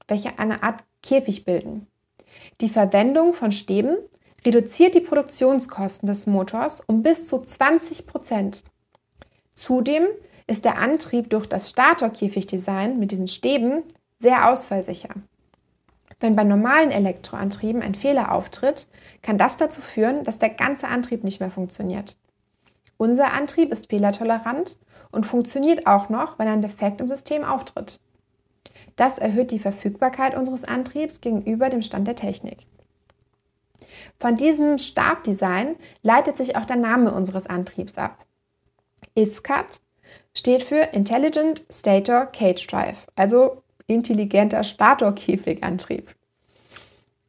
welche 0.07 0.37
eine 0.37 0.61
Art 0.61 0.83
Käfig 1.01 1.45
bilden. 1.45 1.87
Die 2.61 2.69
Verwendung 2.69 3.33
von 3.33 3.51
Stäben 3.51 3.97
reduziert 4.45 4.93
die 4.93 5.01
Produktionskosten 5.01 6.05
des 6.05 6.27
Motors 6.27 6.79
um 6.85 7.01
bis 7.01 7.25
zu 7.25 7.39
20 7.39 8.05
Prozent. 8.05 8.61
Zudem 9.55 10.05
ist 10.45 10.63
der 10.63 10.77
Antrieb 10.77 11.31
durch 11.31 11.47
das 11.47 11.71
Statorkäfigdesign 11.71 12.99
mit 12.99 13.09
diesen 13.09 13.27
Stäben 13.27 13.81
sehr 14.19 14.51
ausfallsicher. 14.51 15.09
Wenn 16.25 16.35
bei 16.35 16.43
normalen 16.43 16.89
Elektroantrieben 16.89 17.83
ein 17.83 17.93
Fehler 17.93 18.31
auftritt, 18.31 18.87
kann 19.21 19.37
das 19.37 19.57
dazu 19.57 19.79
führen, 19.79 20.23
dass 20.23 20.39
der 20.39 20.49
ganze 20.49 20.87
Antrieb 20.87 21.23
nicht 21.23 21.39
mehr 21.39 21.51
funktioniert. 21.51 22.17
Unser 22.97 23.31
Antrieb 23.33 23.71
ist 23.71 23.91
fehlertolerant 23.91 24.75
und 25.11 25.27
funktioniert 25.27 25.85
auch 25.85 26.09
noch, 26.09 26.39
wenn 26.39 26.47
ein 26.47 26.63
Defekt 26.63 26.99
im 26.99 27.07
System 27.07 27.43
auftritt. 27.43 27.99
Das 28.95 29.19
erhöht 29.19 29.51
die 29.51 29.59
Verfügbarkeit 29.59 30.33
unseres 30.35 30.63
Antriebs 30.63 31.21
gegenüber 31.21 31.69
dem 31.69 31.83
Stand 31.83 32.07
der 32.07 32.15
Technik. 32.15 32.65
Von 34.19 34.35
diesem 34.35 34.79
Stabdesign 34.79 35.75
leitet 36.01 36.37
sich 36.37 36.57
auch 36.57 36.65
der 36.65 36.77
Name 36.77 37.13
unseres 37.13 37.45
Antriebs 37.45 37.99
ab. 37.99 38.25
ISCAT 39.13 39.79
steht 40.33 40.63
für 40.63 40.89
Intelligent 40.91 41.63
Stator 41.69 42.25
Cage 42.25 42.65
Drive, 42.65 43.05
also 43.15 43.61
intelligenter 43.87 44.63
Statorkäfigantrieb. 44.63 46.13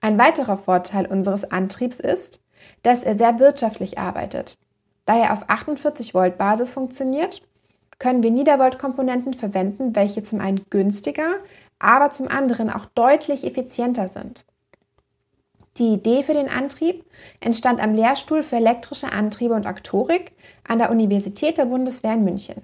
Ein 0.01 0.19
weiterer 0.19 0.59
Vorteil 0.59 1.07
unseres 1.07 1.51
Antriebs 1.51 2.01
ist, 2.01 2.43
dass 2.83 3.05
er 3.05 3.19
sehr 3.19 3.39
wirtschaftlich 3.39 3.99
arbeitet. 3.99 4.57
Da 5.05 5.17
er 5.17 5.33
auf 5.33 5.49
48 5.49 6.15
Volt 6.15 6.39
Basis 6.39 6.71
funktioniert, 6.71 7.43
können 7.99 8.23
wir 8.23 8.31
Niedervolt-Komponenten 8.31 9.35
verwenden, 9.35 9.97
welche 9.97 10.23
zum 10.23 10.41
einen 10.41 10.65
günstiger, 10.69 11.37
aber 11.79 12.11
zum 12.11 12.29
anderen 12.29 12.71
auch 12.71 12.87
deutlich 12.87 13.45
effizienter 13.45 14.09
sind. 14.09 14.45
Die 15.79 15.93
Idee 15.93 16.23
für 16.23 16.33
den 16.33 16.49
Antrieb 16.49 17.05
entstand 17.41 17.81
am 17.83 17.95
Lehrstuhl 17.95 18.43
für 18.43 18.57
elektrische 18.57 19.13
Antriebe 19.13 19.55
und 19.55 19.67
Aktorik 19.67 20.33
an 20.67 20.79
der 20.79 20.91
Universität 20.91 21.59
der 21.59 21.67
Bundeswehr 21.67 22.15
in 22.15 22.25
München. 22.25 22.63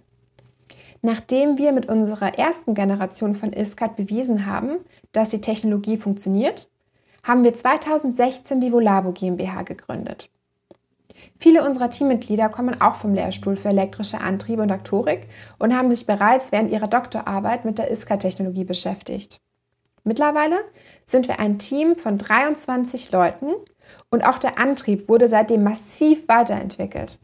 Nachdem 1.03 1.59
wir 1.59 1.73
mit 1.73 1.87
unserer 1.87 2.39
ersten 2.39 2.75
Generation 2.75 3.35
von 3.35 3.53
ISCAT 3.53 3.97
bewiesen 3.97 4.47
haben, 4.47 4.77
dass 5.11 5.31
die 5.31 5.41
Technologie 5.41 5.97
funktioniert, 5.97 6.69
haben 7.25 7.43
wir 7.43 7.55
2016 7.55 8.61
die 8.61 8.73
Volabo 8.73 9.11
GmbH 9.13 9.63
gegründet. 9.63 10.31
Viele 11.39 11.65
unserer 11.67 11.91
Teammitglieder 11.91 12.49
kommen 12.49 12.81
auch 12.81 12.97
vom 12.97 13.15
Lehrstuhl 13.15 13.57
für 13.57 13.69
elektrische 13.69 14.21
Antriebe 14.21 14.63
und 14.63 14.71
Aktorik 14.71 15.29
und 15.59 15.77
haben 15.77 15.91
sich 15.91 16.07
bereits 16.07 16.53
während 16.53 16.71
ihrer 16.71 16.89
Doktorarbeit 16.89 17.65
mit 17.65 17.79
der 17.79 17.91
ISCA-Technologie 17.91 18.65
beschäftigt. 18.65 19.41
Mittlerweile 20.05 20.57
sind 21.05 21.29
wir 21.29 21.41
ein 21.41 21.59
Team 21.59 21.97
von 21.97 22.19
23 22.19 23.11
Leuten 23.13 23.49
und 24.11 24.25
auch 24.25 24.39
der 24.39 24.59
Antrieb 24.59 25.09
wurde 25.09 25.29
seitdem 25.29 25.65
massiv 25.65 26.27
weiterentwickelt. 26.29 27.19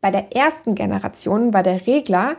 Bei 0.00 0.10
der 0.10 0.36
ersten 0.36 0.74
Generation 0.74 1.52
war 1.52 1.62
der 1.62 1.86
Regler, 1.86 2.36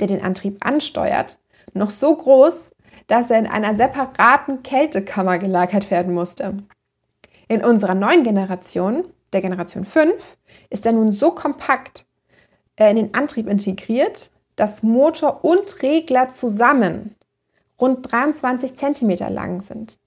der 0.00 0.08
den 0.08 0.22
Antrieb 0.22 0.64
ansteuert, 0.64 1.38
noch 1.74 1.90
so 1.90 2.14
groß, 2.14 2.72
dass 3.06 3.30
er 3.30 3.38
in 3.38 3.46
einer 3.46 3.76
separaten 3.76 4.62
Kältekammer 4.62 5.38
gelagert 5.38 5.90
werden 5.90 6.14
musste. 6.14 6.58
In 7.48 7.64
unserer 7.64 7.94
neuen 7.94 8.24
Generation 8.24 9.04
der 9.32 9.42
Generation 9.42 9.84
5 9.84 10.12
ist 10.70 10.86
er 10.86 10.92
nun 10.92 11.12
so 11.12 11.32
kompakt 11.32 12.06
äh, 12.76 12.90
in 12.90 12.96
den 12.96 13.14
Antrieb 13.14 13.48
integriert, 13.48 14.30
dass 14.56 14.82
Motor 14.82 15.44
und 15.44 15.82
Regler 15.82 16.32
zusammen 16.32 17.16
rund 17.80 18.10
23 18.10 18.76
cm 18.76 19.32
lang 19.32 19.60
sind. 19.62 19.98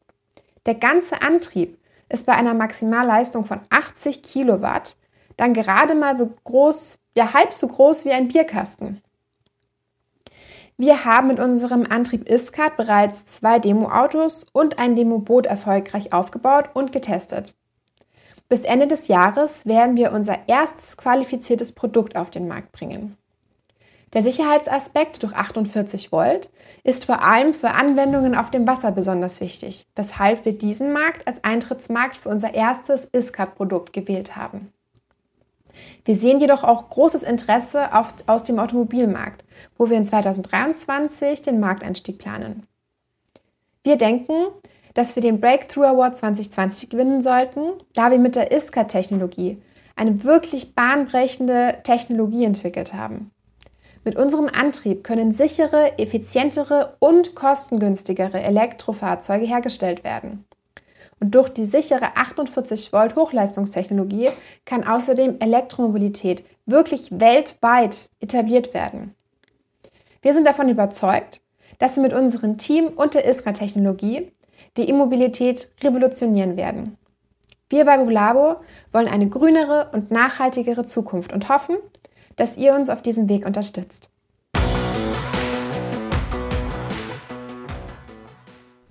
Der 0.65 0.75
ganze 0.75 1.21
Antrieb 1.21 1.77
ist 2.09 2.25
bei 2.25 2.33
einer 2.33 2.53
Maximalleistung 2.53 3.45
von 3.45 3.61
80 3.69 4.21
Kilowatt 4.21 4.95
dann 5.37 5.53
gerade 5.53 5.95
mal 5.95 6.15
so 6.15 6.31
groß, 6.43 6.99
ja 7.17 7.33
halb 7.33 7.53
so 7.53 7.67
groß 7.67 8.05
wie 8.05 8.11
ein 8.11 8.27
Bierkasten. 8.27 9.01
Wir 10.77 11.05
haben 11.05 11.27
mit 11.27 11.39
unserem 11.39 11.85
Antrieb 11.87 12.27
ISCAT 12.27 12.77
bereits 12.77 13.25
zwei 13.27 13.59
Demo-Autos 13.59 14.47
und 14.53 14.79
ein 14.79 14.95
Demo-Boot 14.95 15.45
erfolgreich 15.45 16.13
aufgebaut 16.13 16.69
und 16.73 16.91
getestet. 16.91 17.55
Bis 18.49 18.63
Ende 18.63 18.87
des 18.87 19.07
Jahres 19.07 19.65
werden 19.65 19.95
wir 19.95 20.11
unser 20.11 20.47
erstes 20.47 20.97
qualifiziertes 20.97 21.73
Produkt 21.73 22.15
auf 22.15 22.31
den 22.31 22.47
Markt 22.47 22.71
bringen. 22.71 23.17
Der 24.13 24.21
Sicherheitsaspekt 24.21 25.23
durch 25.23 25.33
48 25.33 26.11
Volt 26.11 26.51
ist 26.83 27.05
vor 27.05 27.23
allem 27.23 27.53
für 27.53 27.71
Anwendungen 27.71 28.35
auf 28.35 28.51
dem 28.51 28.67
Wasser 28.67 28.91
besonders 28.91 29.41
wichtig, 29.41 29.87
weshalb 29.95 30.45
wir 30.45 30.55
diesen 30.55 30.93
Markt 30.93 31.27
als 31.27 31.43
Eintrittsmarkt 31.43 32.17
für 32.17 32.29
unser 32.29 32.53
erstes 32.53 33.07
ISCAT-Produkt 33.11 33.91
gewählt 33.93 34.35
haben. 34.35 34.71
Wir 36.05 36.17
sehen 36.17 36.39
jedoch 36.39 36.63
auch 36.63 36.89
großes 36.89 37.23
Interesse 37.23 37.89
aus 38.27 38.43
dem 38.43 38.59
Automobilmarkt, 38.59 39.43
wo 39.77 39.89
wir 39.89 39.97
in 39.97 40.05
2023 40.05 41.41
den 41.41 41.59
Markteinstieg 41.59 42.17
planen. 42.17 42.67
Wir 43.83 43.97
denken, 43.97 44.33
dass 44.93 45.15
wir 45.15 45.23
den 45.23 45.39
Breakthrough 45.39 45.87
Award 45.87 46.17
2020 46.17 46.89
gewinnen 46.89 47.21
sollten, 47.21 47.61
da 47.93 48.11
wir 48.11 48.19
mit 48.19 48.35
der 48.35 48.51
ISCA-Technologie 48.51 49.61
eine 49.95 50.23
wirklich 50.23 50.75
bahnbrechende 50.75 51.79
Technologie 51.83 52.45
entwickelt 52.45 52.93
haben. 52.93 53.31
Mit 54.03 54.15
unserem 54.17 54.47
Antrieb 54.47 55.03
können 55.03 55.31
sichere, 55.31 55.97
effizientere 55.97 56.97
und 56.99 57.35
kostengünstigere 57.35 58.41
Elektrofahrzeuge 58.41 59.45
hergestellt 59.45 60.03
werden. 60.03 60.45
Und 61.23 61.33
durch 61.35 61.47
die 61.47 61.63
sichere 61.63 62.17
48 62.17 62.91
Volt 62.91 63.15
Hochleistungstechnologie 63.15 64.27
kann 64.65 64.85
außerdem 64.85 65.37
Elektromobilität 65.39 66.43
wirklich 66.65 67.17
weltweit 67.17 68.09
etabliert 68.19 68.73
werden. 68.73 69.15
Wir 70.21 70.33
sind 70.33 70.45
davon 70.45 70.67
überzeugt, 70.67 71.39
dass 71.79 71.95
wir 71.95 72.03
mit 72.03 72.11
unserem 72.11 72.57
Team 72.57 72.87
und 72.87 73.13
der 73.13 73.25
ISCA-Technologie 73.25 74.33
die 74.75 74.89
E-Mobilität 74.89 75.71
revolutionieren 75.81 76.57
werden. 76.57 76.97
Wir 77.69 77.85
bei 77.85 77.97
Bulabo 77.97 78.57
wollen 78.91 79.07
eine 79.07 79.29
grünere 79.29 79.91
und 79.93 80.11
nachhaltigere 80.11 80.83
Zukunft 80.83 81.31
und 81.31 81.47
hoffen, 81.47 81.77
dass 82.35 82.57
ihr 82.57 82.75
uns 82.75 82.89
auf 82.89 83.01
diesem 83.01 83.29
Weg 83.29 83.45
unterstützt. 83.45 84.09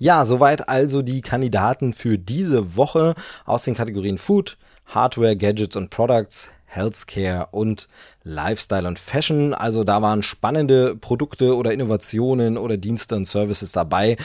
Ja, 0.02 0.24
soweit 0.24 0.68
also 0.68 1.00
die 1.00 1.20
Kandidaten 1.20 1.92
für 1.92 2.18
diese 2.18 2.74
Woche 2.74 3.14
aus 3.44 3.62
den 3.62 3.76
Kategorien 3.76 4.18
Food, 4.18 4.58
Hardware, 4.86 5.36
Gadgets 5.36 5.76
und 5.76 5.90
Products, 5.90 6.48
Healthcare 6.66 7.46
und 7.52 7.86
Lifestyle 8.24 8.88
und 8.88 8.98
Fashion. 8.98 9.54
Also 9.54 9.84
da 9.84 10.02
waren 10.02 10.24
spannende 10.24 10.96
Produkte 10.96 11.54
oder 11.54 11.72
Innovationen 11.72 12.58
oder 12.58 12.78
Dienste 12.78 13.14
und 13.14 13.26
Services 13.26 13.70
dabei 13.70 14.16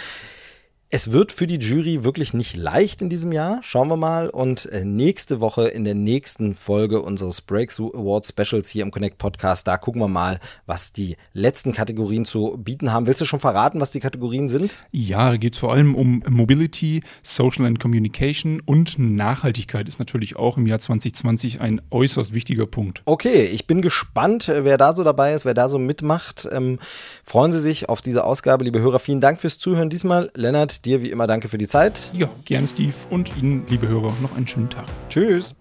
Es 0.89 1.11
wird 1.11 1.33
für 1.33 1.47
die 1.47 1.57
Jury 1.57 2.05
wirklich 2.05 2.33
nicht 2.33 2.55
leicht 2.55 3.01
in 3.01 3.09
diesem 3.09 3.33
Jahr. 3.33 3.59
Schauen 3.61 3.89
wir 3.89 3.97
mal. 3.97 4.29
Und 4.29 4.67
äh, 4.67 4.85
nächste 4.85 5.41
Woche 5.41 5.67
in 5.67 5.83
der 5.83 5.95
nächsten 5.95 6.55
Folge 6.55 7.01
unseres 7.01 7.41
Breakthrough 7.41 7.93
Award 7.93 8.25
Specials 8.25 8.69
hier 8.69 8.83
im 8.83 8.91
Connect 8.91 9.17
Podcast, 9.17 9.67
da 9.67 9.75
gucken 9.75 10.01
wir 10.01 10.07
mal, 10.07 10.39
was 10.65 10.93
die 10.93 11.17
letzten 11.33 11.73
Kategorien 11.73 12.23
zu 12.23 12.57
bieten 12.57 12.93
haben. 12.93 13.05
Willst 13.05 13.19
du 13.19 13.25
schon 13.25 13.41
verraten, 13.41 13.81
was 13.81 13.91
die 13.91 13.99
Kategorien 13.99 14.47
sind? 14.47 14.87
Ja, 14.91 15.29
da 15.29 15.35
geht 15.35 15.55
es 15.55 15.59
vor 15.59 15.73
allem 15.73 15.93
um 15.93 16.23
Mobility, 16.25 17.03
Social 17.21 17.65
and 17.65 17.81
Communication 17.81 18.61
und 18.61 18.97
Nachhaltigkeit 18.97 19.89
ist 19.89 19.99
natürlich 19.99 20.37
auch 20.37 20.55
im 20.55 20.67
Jahr 20.67 20.79
2020 20.79 21.59
ein 21.59 21.81
äußerst 21.91 22.33
wichtiger 22.33 22.65
Punkt. 22.65 23.01
Okay, 23.03 23.43
ich 23.43 23.67
bin 23.67 23.81
gespannt, 23.81 24.47
äh, 24.47 24.63
wer 24.63 24.77
da 24.77 24.95
so 24.95 25.03
dabei 25.03 25.33
ist, 25.33 25.43
wer 25.43 25.53
da 25.53 25.67
so 25.67 25.79
mitmacht. 25.79 26.47
Ähm, 26.49 26.79
freuen 27.25 27.51
Sie 27.51 27.59
sich 27.59 27.89
auf 27.89 28.01
diese 28.01 28.23
Ausgabe, 28.23 28.63
liebe 28.63 28.79
Hörer. 28.79 28.99
Vielen 28.99 29.19
Dank 29.19 29.41
fürs 29.41 29.57
Zuhören 29.57 29.89
diesmal. 29.89 30.31
Lennart, 30.33 30.76
dir 30.81 31.01
wie 31.01 31.11
immer 31.11 31.27
danke 31.27 31.49
für 31.49 31.57
die 31.57 31.67
Zeit. 31.67 32.11
Ja, 32.13 32.29
gerne 32.45 32.67
Steve 32.67 32.95
und 33.09 33.35
Ihnen, 33.37 33.65
liebe 33.69 33.87
Hörer, 33.87 34.13
noch 34.21 34.35
einen 34.35 34.47
schönen 34.47 34.69
Tag. 34.69 34.85
Tschüss. 35.09 35.55